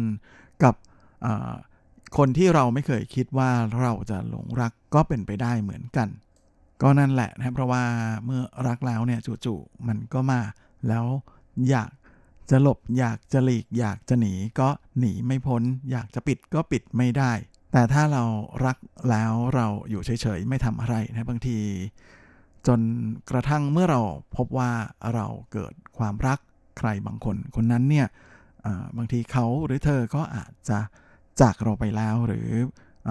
[0.64, 0.74] กับ
[2.16, 3.50] คนที่เราไม่เคยคิดว่า
[3.80, 6.08] เราจะหลงรักก็เป็นไปได้เหมือนกัน
[6.82, 7.84] ก็นั่นแหละนะเพราะว่า
[8.24, 10.40] เมื่อรักแล้วเนี่ยจู่ๆมันก็มา
[10.88, 11.04] แล้ว
[11.70, 11.90] อยาก
[12.50, 17.32] จะหลบอยากจะหลีก อยากจะหนีก็หนีไม่พ้น อยากจะปิดก็ปิดไม่ได้
[17.72, 18.24] แต่ถ้าเรา
[18.64, 18.76] รัก
[19.10, 21.58] แล้วเราอยู่เฉยๆไม่ทำอะไรนะบางที
[22.66, 22.80] จน
[23.30, 24.00] กระทั่งเมื่อเรา
[24.36, 24.70] พบว่า
[25.14, 26.38] เราเกิดความรัก
[26.78, 28.06] ใครบางคน คนนั้นเนี่ย
[28.96, 30.78] บางทีเขาหรือเธอก็อาจจะ
[31.40, 32.48] จากเราไปแล้วหรือ
[33.08, 33.10] อ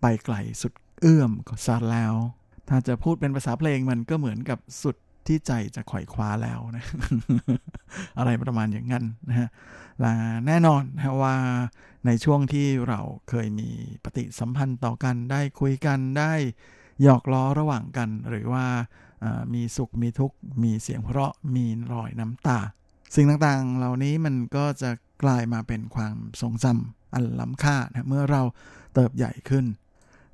[0.00, 2.14] ไปไกลสุดเอื้อมก็ซะแล้ว
[2.68, 6.84] ถ้าจะพูดเป็นภาษาเพลงมันก็เหมือนกับสุดที่ใจจะขวอยคว้าแล้วนะ
[8.18, 9.48] อะไรประมาณอย่างนั้นนะฮะ
[10.00, 10.12] และ
[10.46, 11.36] แน่นอนนะว่า
[12.06, 13.70] ในช่วงที่เราเคยมี
[14.04, 16.32] ปฏิสัมพันธ์ต่อกันได้คุยกันได้
[17.02, 18.66] หยอกล้อระหว่างกัน หรือว่า
[19.54, 22.58] มีสุขมีทุกข์มีเสียงเพราะมีรอยน้ำตา
[23.14, 24.90] สิ่งต่างๆ เหล่านี้มันก็จะ
[25.22, 28.42] กลายมาเป็นความทรงจำอันล้ำค่านะเมื่อเรา
[28.94, 29.64] เติบใหญ่ขึ้น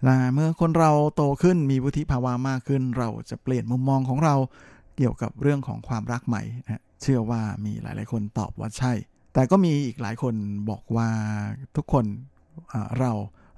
[0.05, 4.35] และเมื่อคนเราโตขึ้นมีวุฒิภาวะมากขึ้น เราจะเปลี่ยนมุมมองของเรา
[4.97, 8.93] เกี่ยวกับเรื่องของความรักใหม่นะเชื่อว่ามีหลายๆคนตอบว่าใช่
[9.35, 10.35] แต่ก็มีอีกหลายคน
[10.70, 11.09] บอกว่า
[11.76, 12.05] ทุกคน
[13.01, 13.12] เรา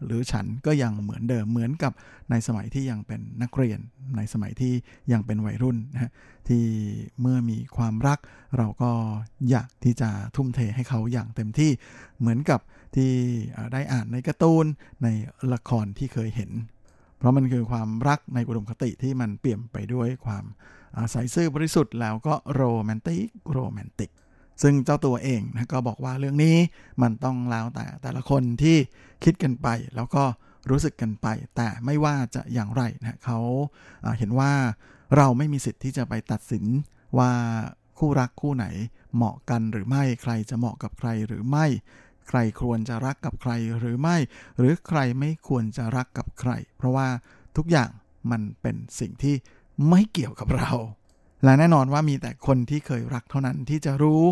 [0.06, 1.92] หรือฉันก็ยังเหมือนเดิมเหมือนกับ
[2.30, 3.78] ในสมัยที่ยังเป็นนักเรียน
[4.16, 4.72] ในสมัยที่
[5.12, 6.12] ยังเป็นวัยรุ่นนะ
[6.48, 6.64] ที่
[7.20, 8.18] เมื่อมีความรัก
[8.58, 8.90] เราก็
[9.50, 11.70] อยากที่จะทุ่มเทให้เขาอย่างเต็มที่
[12.20, 12.60] เหมือนกับ
[12.96, 13.12] ที่
[13.72, 14.66] ได้อ่านในการ์ตูน
[15.02, 15.08] ใน
[15.52, 16.50] ละครที่เคยเห็น
[17.18, 20.44] เพราะมันคือความรักในอุดมคติที่มันเปี่ยมไปด้วยความ
[21.10, 24.10] ใสซื่อบริสุทธิ์แล้วก็โรแมนติกโรแมนติก
[24.62, 26.56] ซึ่งเจ้าตัวเองนะก็บอกว่าเรื่องนี้
[27.02, 28.76] มันต้องแล้วแต่แต่ละคนที่
[29.24, 30.24] คิดกันไป แล้วก็
[30.70, 33.38] รู้สึกกันไป แต่ไม่ว่าจะอย่างไรนะเขา
[34.18, 34.52] เห็นว่า
[35.16, 36.64] เราไม่มีสิทธิ์ที่จะไปตัดสิน
[37.18, 37.32] ว่า
[37.98, 38.66] คู่รักคู่ไหน
[39.14, 41.66] เหมาะกันหรือไม่ใครจะเหมาะกับใครหรือไม่
[42.28, 44.16] ใครควรจะรักกับใครหรือไม่
[44.58, 47.08] หรือใครไม่ควรจะรักกับใคร เพราะว่า
[47.56, 47.90] ทุกอย่าง
[48.30, 49.34] มันเป็นสิ่งที่
[49.88, 50.72] ไม่เกี่ยวกับเรา
[51.44, 54.22] และแน่นอนว่ามีแต่คนที่เคยรักเท่านั้นที่จะรู้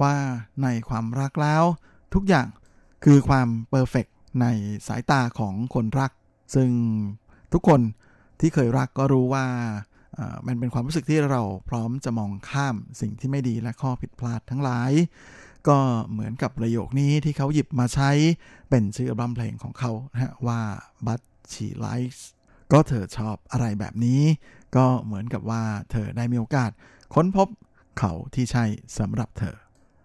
[0.00, 0.14] ว่า
[0.62, 1.64] ในความรักแล้ว
[2.14, 2.48] ทุกอย่าง
[3.04, 4.06] คือความเพอร์เฟก
[4.40, 4.46] ใน
[4.88, 6.12] สายตาของคนรัก
[6.54, 6.70] ซึ่ง
[7.52, 7.80] ทุกคน
[8.40, 9.46] ที่เคยรักก็รู้ว่า
[10.46, 14.92] มันเป็นความรู้สึกที่เราพร้อมจะมองข้ามสิ่งที่ไม่ดีและข้อผิดพลาดทั้งหลาย
[15.68, 15.78] ก็
[16.10, 18.10] เหมือนกับประโยคนี้ที่เขาหยิบมาใช้
[18.70, 20.60] เป็นชื่ออัลบั้มเพลงของเขานะว่า
[21.06, 21.20] but
[21.52, 22.20] she likes
[22.72, 24.22] ก็เธอชอบอะไรแบบนี้
[24.76, 26.70] ก็เหมือนกับว่าเธอได้มีโอกาส
[27.14, 27.48] ค้นพบ
[27.98, 28.64] เขาที่ใช่
[28.98, 29.56] สำหรับเธอ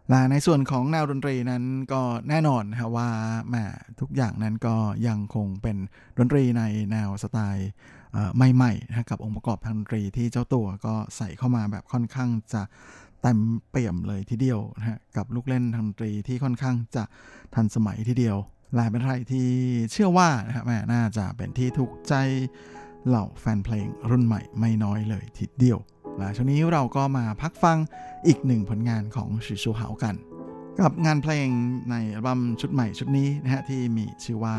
[0.09, 1.63] และในส่วนของแนวดนตรีนั้น
[1.93, 3.09] ก็แน่นอนนะว่า
[3.49, 3.55] แม
[3.99, 4.75] ทุกอย่างนั้นก็
[5.07, 5.77] ยังคงเป็น
[6.17, 7.69] ดนตรีในแนวสไตล์
[8.55, 12.61] ใหม่ๆนะกับองค์ประกอบทางดนตรีที่เจ้าตัวก็ใส่เข้ามาแบบค่อนข้างจะ
[13.21, 13.39] เต็ม
[13.69, 17.03] เปี่ยมเลยทีเดียวนะฮะกับลูกเล่นทางดนตรีที่ค่อนข้างจะ
[17.55, 18.37] ทันสมัยทีเดียว
[18.73, 19.47] และเป็นอะไรที่
[19.91, 22.13] เชื่อว่านะครับแม่น่าจะเป็นที่ถูกใจ
[23.06, 25.78] เหล่าแฟนเพลงรุ่นใหม่ไม่น้อยเลยทีเดียว
[26.18, 27.78] และช่วงนี้เราก็มาพักฟัง
[28.26, 30.16] อีกหนึ่งผลงานของชิชูเหากัน
[30.80, 31.48] กับงานเพลง
[31.90, 34.56] ในอัลบั้มชุดใหม่ชุดนี้นะฮะที่มีชื่อว่า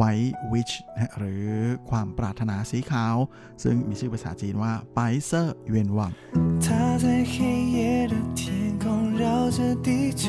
[0.00, 1.46] White Witch นะหรือ
[1.90, 3.16] ความปรารถนาสีขาว
[3.62, 6.12] ซึ่งมีชื่อภาษาจีนว่าไปเซอร์เวียนวัง
[6.64, 6.66] 他
[7.02, 7.34] 在黑
[7.76, 7.78] 夜
[8.12, 8.42] 的天
[8.82, 8.84] 空
[9.22, 9.24] 绕
[9.56, 9.88] 着地
[10.22, 10.24] 球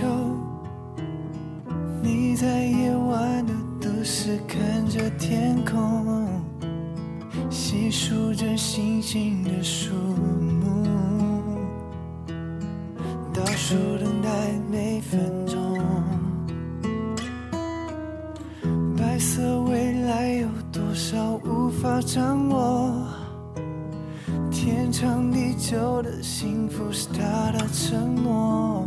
[2.03, 2.07] 你
[2.41, 2.43] 在
[2.79, 3.11] 夜晚
[3.49, 3.51] 的
[3.83, 4.13] 都市
[4.51, 4.53] 看
[4.93, 5.25] 着天
[5.69, 5.75] 空，
[7.50, 10.86] 细数着星星的数目，
[13.34, 14.30] 倒数等待
[14.70, 15.58] 每分钟。
[18.96, 22.94] 白色未来有多少无法掌握？
[24.52, 28.86] 天长地久的幸福是他的承诺，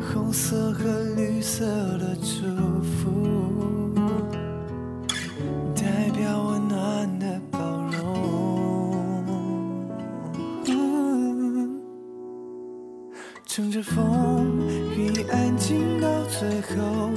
[0.00, 0.84] 红色和
[1.16, 1.66] 绿色
[1.98, 2.46] 的祝
[2.82, 3.10] 福，
[5.74, 6.58] 代表我
[13.54, 17.08] 乘着风，愿意安静到最后，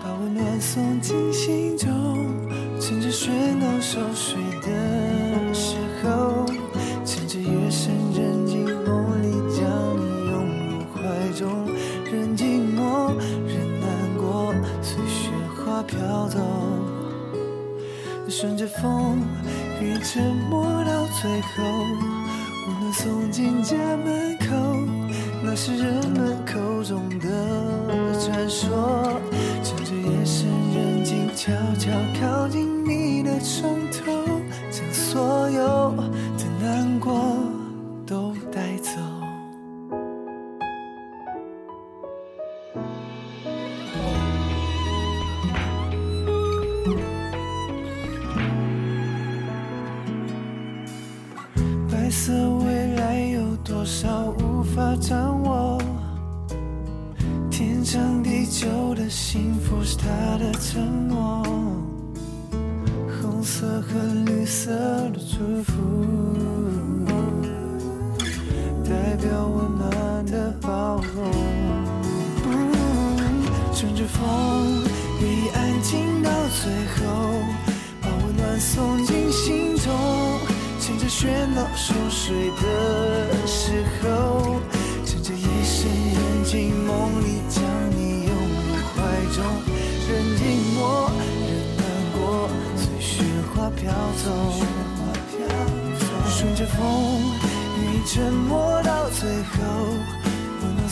[0.00, 1.90] 把温暖送进心中。
[2.78, 6.46] 趁着喧闹熟睡的时候，
[7.04, 9.66] 趁着夜深人静梦里将
[9.98, 11.66] 你拥入怀中，
[12.04, 13.12] 任寂寞，
[13.48, 16.38] 任难过，随雪花飘走。
[18.28, 19.18] 顺着风，
[19.80, 21.64] 愿意沉默到最后，
[22.68, 24.38] 温暖送进家门，
[25.54, 27.28] 那是人们口中的
[28.18, 29.20] 传说。
[29.62, 32.26] 趁着夜深人静，悄悄靠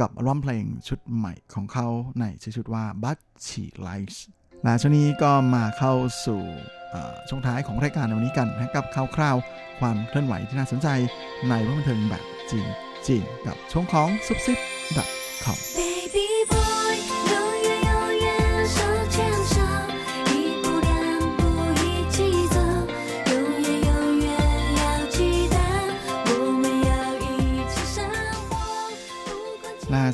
[0.00, 1.88] กับอัลบั้มเพลงชุดใหม่ของเขา
[2.20, 4.18] ในชื่อชุดว่า But She Likes
[4.64, 5.94] และช่วงนี้ก็มาเข้า
[6.26, 6.42] สู่
[7.28, 8.84] ช่วงท้ายของรายการในวันนี้กันนะกับ
[9.16, 10.88] คร่าวๆความเคลื่อนไหวที่น่าสนใจ
[11.48, 12.68] ในวงบันเทิงแบบจีน
[13.06, 14.58] จีนกับช่วงของซุปซิป
[15.44, 16.83] .com Baby boy，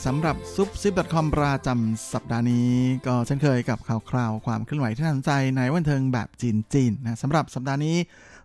[0.07, 2.71] สำหรับซุปซิป .com ประจำสัปดาห์นี้
[3.07, 7.97] ก็เช่นเคยกับข่าวคราวความเคลื่อนไหวที่น่าสนใจในวันเทิงแบบจีนจีนนะสำหรับสัปดาห์นี้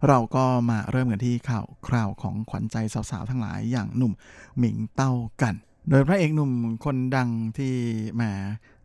[0.07, 4.13] เราก็มาเริ่มกันที่ข่าวคราวของขวัญใจสาวๆ ทั้งหลายอย่างหนุ่ม
[4.57, 5.55] หมิงเต้ากัน
[5.89, 6.51] โดยพระเอกหนุ่ม
[6.85, 7.73] คนดังที่
[8.15, 8.21] แหม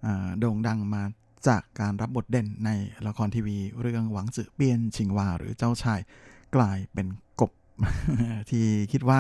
[0.03, 1.03] เอ่อโด่งดังมา
[1.47, 2.71] จากการรับบทเด่นใน
[3.07, 6.01] ละครทีวีเรื่องหวังจือเปียนชิงวาหรือเจ้าชาย
[6.57, 7.07] กลายเป็น
[7.41, 7.53] กบ
[8.51, 9.19] ที่คิดว่า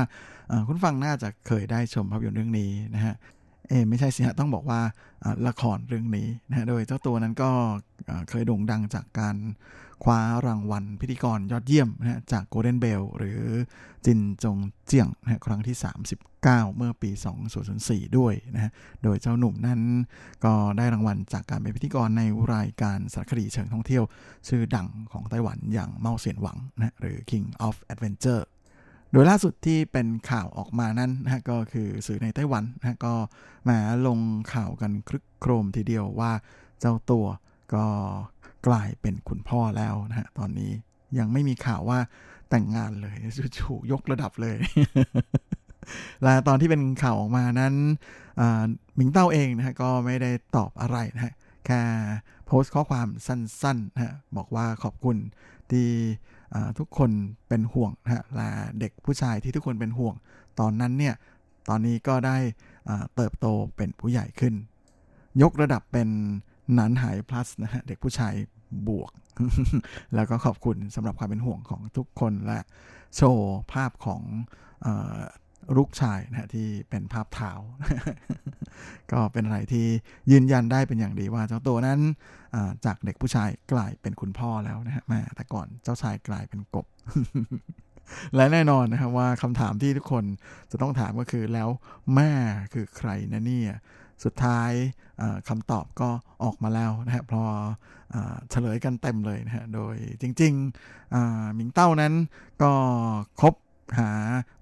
[0.66, 3.14] คุณฟังน่าจะเคยได้ชมภาพยนตร์เรื่องนี้นะฮะ
[3.68, 4.80] เอไม่ใช่สิฮะต้องบอกว่า
[5.48, 7.50] ละครเรื่องนี้นะโดยเจ้าตัวนั้นก็
[8.28, 9.36] เคยโด่งดังจากการ
[10.04, 13.40] คว้ารางวัลพิธีกรยอดเยี่ยมนะฮะจาก Golden Bell หรือ
[14.06, 15.76] จินจงเจียงนะครั้งที่
[16.26, 16.42] 39
[16.76, 17.10] เมื่อปี
[17.64, 18.70] 2004 ด้วยนะฮะ
[19.02, 19.80] โดยเจ้าหนุ่มนั้น
[20.44, 22.22] ก็ได้รางวัลจากการเป็นพิธีกรใน
[22.54, 24.04] รายการสารคดีเชิงท่องเที่ยว
[24.48, 28.42] ชื่อดังของไต้หวันอย่างเมาเสียนหวังนะหรือ King of Adventure
[29.12, 33.14] โดยล่าสุดที่เป็นข่าวออกมานั้นนะก็คือสื่อในไต้หวันนะก็
[33.68, 34.18] มาลง
[34.54, 36.32] ข่าวกันครึกโครมทีเดียวว่า
[36.80, 37.26] เจ้าตัว
[37.74, 37.86] ก็
[38.66, 40.72] กลายเป็นคุณพ่อแล้วนะฮะตอนนี้
[41.18, 41.98] ยังไม่มีข่าวว่า
[42.50, 43.16] แต่งงานเลย
[43.56, 44.56] จู่ๆยกระดับเลย
[46.22, 47.74] และตอนที่เป็นข่าวออกมานั้น
[48.96, 51.34] หมิงเต้าเองนะฮะก็ไม่ได้ตอบอะไรนะฮะ
[51.66, 51.80] แค่
[52.46, 55.16] โพสต์ข้อความสั้นๆนะฮะบอกว่าขอบคุณ
[55.70, 55.88] ที่
[56.78, 57.10] ทุกคน
[57.48, 60.14] เป็นห่วงนะฮะและเด็กผู้ชายที่ทุกคนเป็นห่วง
[60.60, 61.14] ตอนนั้นเนี่ย
[61.68, 62.36] ตอนนี้ก็ได้
[63.16, 63.46] เติบโต
[63.76, 64.54] เป็นผู้ใหญ่ขึ้น
[65.42, 66.08] ยกระดับเป็น
[66.74, 68.34] หนันหาย plus นะฮะเด็กผู้ชาย
[68.88, 69.12] บวก
[70.14, 72.58] แล้วก็ขอบคุณสำหรับความเป็นห่วงของทุกคนและ
[73.16, 74.22] โชว์ภาพของ
[75.76, 77.52] ลูกชายนะที่เป็นภาพเท้า
[79.12, 79.86] ก็เป็นอะไรที่
[80.30, 82.00] ยืนยันได้เป็นอย่างดีว่าเจ้าตัวนั้น
[82.84, 86.86] จากเด็กผู้ชายกลายเป็นคุณพ่อแล้วนะฮะแม่แต่ก่อนเจ้าชายกลายเป็นกบ
[88.36, 90.24] และแน่นอนนะครับว่าคำถามที่ทุกคน
[90.70, 91.68] จะต้องถามก็คือแล้ว
[92.14, 92.30] แม่
[92.72, 93.74] คือใครนะเนี่ย
[94.24, 94.70] สุดท้าย
[95.20, 96.08] อ่าคำตอบก็
[96.44, 97.42] ออกมาแล้วนะฮะพอ
[98.50, 102.14] เฉลยกันเต็มเลยนะฮะโดยจริงๆหมิงเต้านั้น
[102.62, 102.72] ก็
[103.40, 103.54] คบ
[103.98, 104.10] หา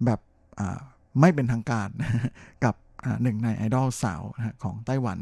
[0.04, 0.20] แบบ
[1.20, 1.88] ไม่เป็นทางการ
[2.64, 2.74] กับ
[3.22, 4.22] หนึ่งในไอดอลสาว
[4.62, 5.18] ของไต้หวัน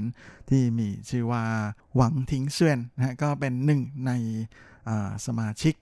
[0.51, 1.43] ที่มีชื่อว่า
[1.97, 4.13] หวังทิงเซียนนะก็เป็นหนึ่งใน
[5.27, 5.75] สมาชิก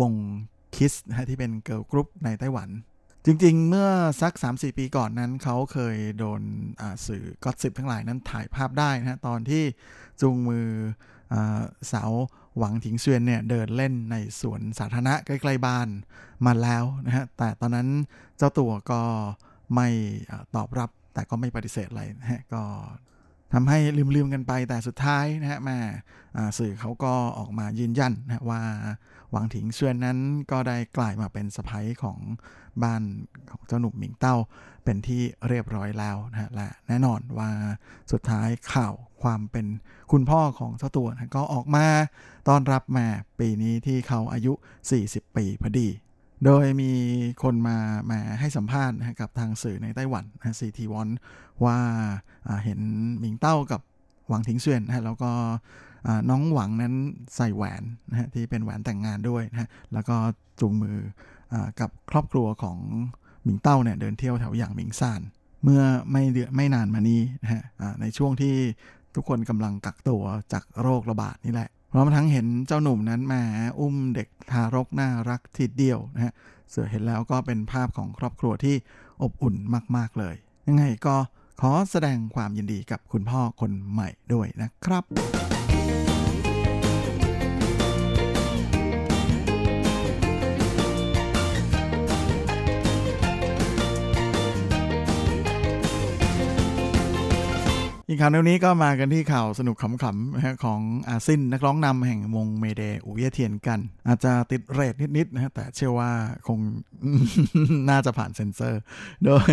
[0.00, 0.12] วง
[0.76, 2.68] คิสนะที่เป็นเกิร์ลกรุ๊ปในไต้หวัน
[3.26, 3.88] จริงๆ เมื่อ
[4.20, 6.42] สัก 3-4 ปีก่อนนั้น เขาเคยโดน
[7.06, 9.64] สื่อ gossip ทั้งหลายนั้นถ่ายภาพได้นะตอนที่
[10.20, 10.68] จูงมือ
[11.32, 11.34] อ
[11.92, 12.12] สาว
[12.58, 15.88] หวังถิงเซียนเนี่ยเดินเล่นในสวนสาธารณะใกล้ๆบ้าน
[16.46, 17.88] มาแล้วนะฮะแต่ตอนนั้น
[18.36, 19.00] เจ้าตัวก็
[19.74, 19.88] ไม่
[20.56, 22.62] ตอบรับแต่ก็ไม่ปฏิเสธอะไรนะฮะก็
[23.52, 23.78] ทำให้
[24.14, 25.78] ลืมๆกันไปแต่สุดท้ายนะฮะมา
[26.58, 28.62] สื่อเขาก็ออกมายืนยันนะว่า
[29.30, 30.18] หวังถิงเซียนนั้น
[30.50, 32.18] ก็ได้กลายมาเป็นสะพ้ยของ
[32.82, 33.02] บ้าน
[33.50, 34.36] ของเจ้าหนุ่มหมิงเต้า
[34.84, 37.50] เป็นที่เรียบร้อยแล้วนะฮะและแน่นอนว่า
[38.12, 39.66] สุดท้ายข่าวความเป็น
[40.12, 41.86] คุณพ่อของเจ้าตัวนะก็ออกมา
[42.48, 43.06] ต้อนรับมา
[43.40, 44.52] ปีนี้ที่เขาอายุ
[44.94, 45.88] 40 ปีพอดี
[46.44, 46.92] โดยมี
[47.42, 47.78] คนมา
[48.10, 51.08] มาให้สัมภาษณ์นะกับทางสื่อในไต้หวันนะซีทีวอน
[51.64, 51.78] ว่า
[52.64, 52.80] เห็น
[53.18, 53.80] หมิงเต้ากับ
[54.28, 55.30] หวังทิงเซียนนะแล้วก็
[56.30, 56.94] น้องหวังนั้น
[57.36, 60.16] ใส่แหวนนะฮะที่เป็นแหวนแต่งงานด้วยนะฮะแล้วก็
[60.60, 60.98] จูงมือ
[61.52, 62.78] อกับครอบครัวของ
[63.44, 65.20] หมิงเต้าเนี่ยเดินเที่ยวแถวอย่างหมิงซาน
[65.64, 67.62] เมื่อไม่เดือไม่นานมานี้นะฮะ
[68.00, 68.54] ในช่วงที่
[69.14, 70.22] ทุกคนกำลังกักตัว
[70.52, 73.42] จากโรคระบาดนี่แหละ พร้อมทั้งเห็นเจ้าหนุ่มนั้นมา
[73.78, 76.32] อุ้มเด็กทารกน่ารักทีเดียวนะฮะ
[76.70, 78.76] เสือเห็นแล้วก็เป็นภาพของครอบครัวที่
[79.22, 79.54] อบอุ่น
[79.96, 80.34] มาก ๆ เลย
[80.68, 81.16] ยังไงก็
[81.60, 85.04] ขอแสดงความยินดีกับคุณพ่อคนใหม่ด้วยนะครับ
[98.08, 106.10] อีกข่าวเร็วนี้ก็มากันที่ข่าวสนุกขำๆของอาซินนักร้องนำแห่งวง Mayday อู่เยว่เทียนกัน อาจจะติดเรทนิดๆนะแต่เชื่อว่า
[106.46, 106.58] คง
[107.90, 108.80] น่าจะผ่านเซ็นเซอร์
[109.24, 109.52] โดย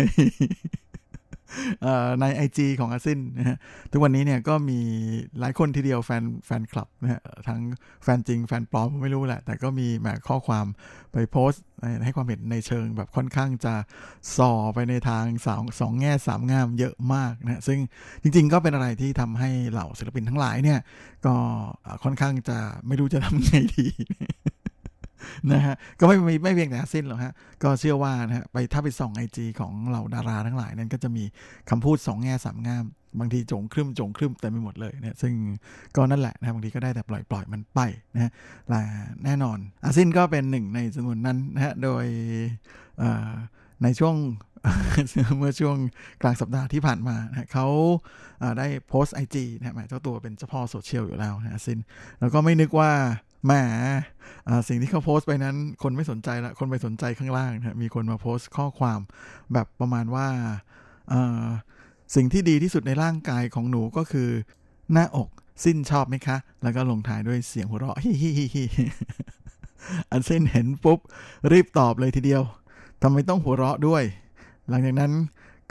[2.20, 3.58] ใน IG ของอาซินนะฮะ
[3.90, 4.80] ทุกวันนี้เนี่ยก็มี
[5.40, 7.60] หลายคนทีเดียวแฟนแฟนคลับนะฮะทั้ง
[8.02, 10.66] แฟนจริงแฟนปลอมไม่รู้แหละ แต่ก็มีแหมข้อความ
[11.12, 11.62] ไปโพสต์
[12.04, 13.74] ให้ความเห็นในเชิงแบบค่อนข้างจะ
[14.36, 17.78] ส่อไปในทางสองสองแง่สามงามเยอะมากนะฮะซึ่ง
[18.22, 20.80] จริงๆก็เป็นอะไรที่ทำให้เหล่าศิลปินทั้งหลายเนี่ย
[21.26, 21.34] ก็
[22.04, 23.86] ค่อนข้างจะไม่รู้จะทำไงดี
[25.52, 31.24] นะฮะก็ไม่ไม่เพียงแต่อาซินหรอกฮะก็เชื่อว่านะฮะไปถ้าไปส่องไอจีของเหล่าดาราทั้งหลายนั้นก็จะมี
[31.70, 32.84] คำพูดสองแง่สามงาม
[33.18, 35.32] บางทีจงครึ่มจงครึ่มเต็มไปหมดเลยเนะซึ่ง
[35.96, 37.80] ก็นั่นแหละนะบางทีก็ได้แต่ปล่อยปล่อยมันไป
[38.14, 38.30] นะฮะ
[38.68, 38.80] และ
[39.24, 42.04] แน่นอนอาซินก็เป็นหนึ่งในจำนวนนั้นนะฮะโดย
[43.82, 44.14] ในช่วง
[45.38, 45.76] เมื่อช่วง
[46.22, 47.66] กลางสัปดาห์ที่ผ่านมานะเขา
[48.58, 51.78] ได้โพสต์ไอจีนะฮะมาเจ้าตัวเป็นเจ้าพ่อโซเชียลอยู่แล้วนะอาซิน
[52.20, 52.90] แล้วก็ไม่นึกว่า
[53.44, 53.52] แหม
[54.68, 59.00] สิ่งที่เขาโพสต์ไปนั้น คนไม่สนใจละคนไปสนใจข้างล่างนะมีคนมาโพสต์ข้อความ
[59.52, 60.26] แบบประมาณว่า
[62.14, 64.28] สิ่งที่ดีที่สุดในร่างกายของหนูก็คือ
[64.92, 65.28] หน้าอก
[65.64, 68.64] สิ้นชอบไหมคะ แล้วก็ลงท้ายด้วยเสียงหัวเราะฮิฮิฮิฮิ
[70.10, 70.98] อันเส้นเห็นปุ๊บ
[71.52, 72.42] รีบตอบเลยทีเดียว
[73.02, 74.02] ทำไมต้องหัวเราะด้วย
[74.68, 75.12] หลังจากนั้น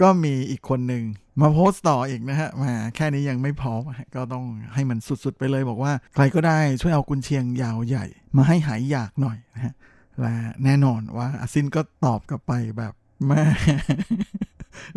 [0.02, 1.04] ก็มีอีกคนหนึ่ง
[1.42, 3.74] มาโพสต์ต่ออีกนะฮะมาแค่นี้ยังไม่พอ
[4.16, 8.06] ก็ต้องให้มันสุดๆไปเลยบอกว่า ใครก็ได้ช่วยเอากุนเชียงยาวใหญ่
[8.38, 9.74] มาให้หายอยากหน่อยนะฮะ
[10.20, 10.34] และ
[10.64, 12.94] แน่นอนว่าอาซินก็ตอบกลับไปแบบ
[13.26, 13.44] แม่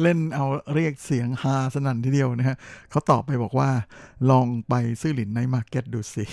[0.02, 2.56] เล่นเอาเรียกเสียงฮาสนั่นทีเดียวนะฮะ
[2.90, 3.70] เขาตอบไปบอกว่า
[4.30, 6.24] ลองไปซื้อหลินใน market ดูสิ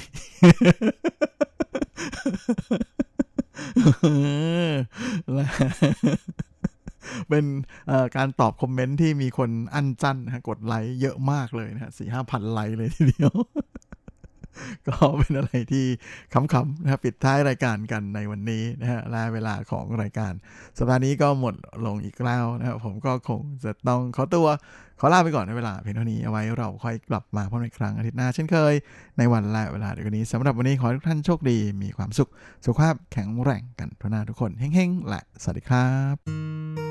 [5.34, 5.46] และ
[7.30, 7.46] เป็น
[8.18, 13.34] การตอบคอมเมนต์ที่มีคน按讚นะกดไลค์เยอะมากเลยนะฮะสี่ห้าพันไลค์เลยทีเดียว
[14.88, 15.86] ก็เป็นอะไรที่
[16.34, 20.34] ขำๆนะปิดท้ายรายการกันในวันนี้นะฮะและเวลาของรายการ
[20.78, 21.56] สัปดาห์นี้ก็หมด
[21.86, 24.48] ลงอีกแล้วนะครับผมก็คงจะต้องขอตัว
[25.00, 28.74] ขอลาไปก่อนในเวลาเพียงเท่านี้เอาไว้เราค่อยกลับมาพบกันครั้งอาทิตย์หน้าเช่นเคย
[29.18, 32.30] ในวันและเวลาเดียวกันนี้สำหรับวันนี้ขอทุกท่านโชคดี มีความสุข
[32.66, 36.89] สุขภาพแข็งแรงกันทุกหน้าทุกคนเฮ้งๆและสวัสดีครับ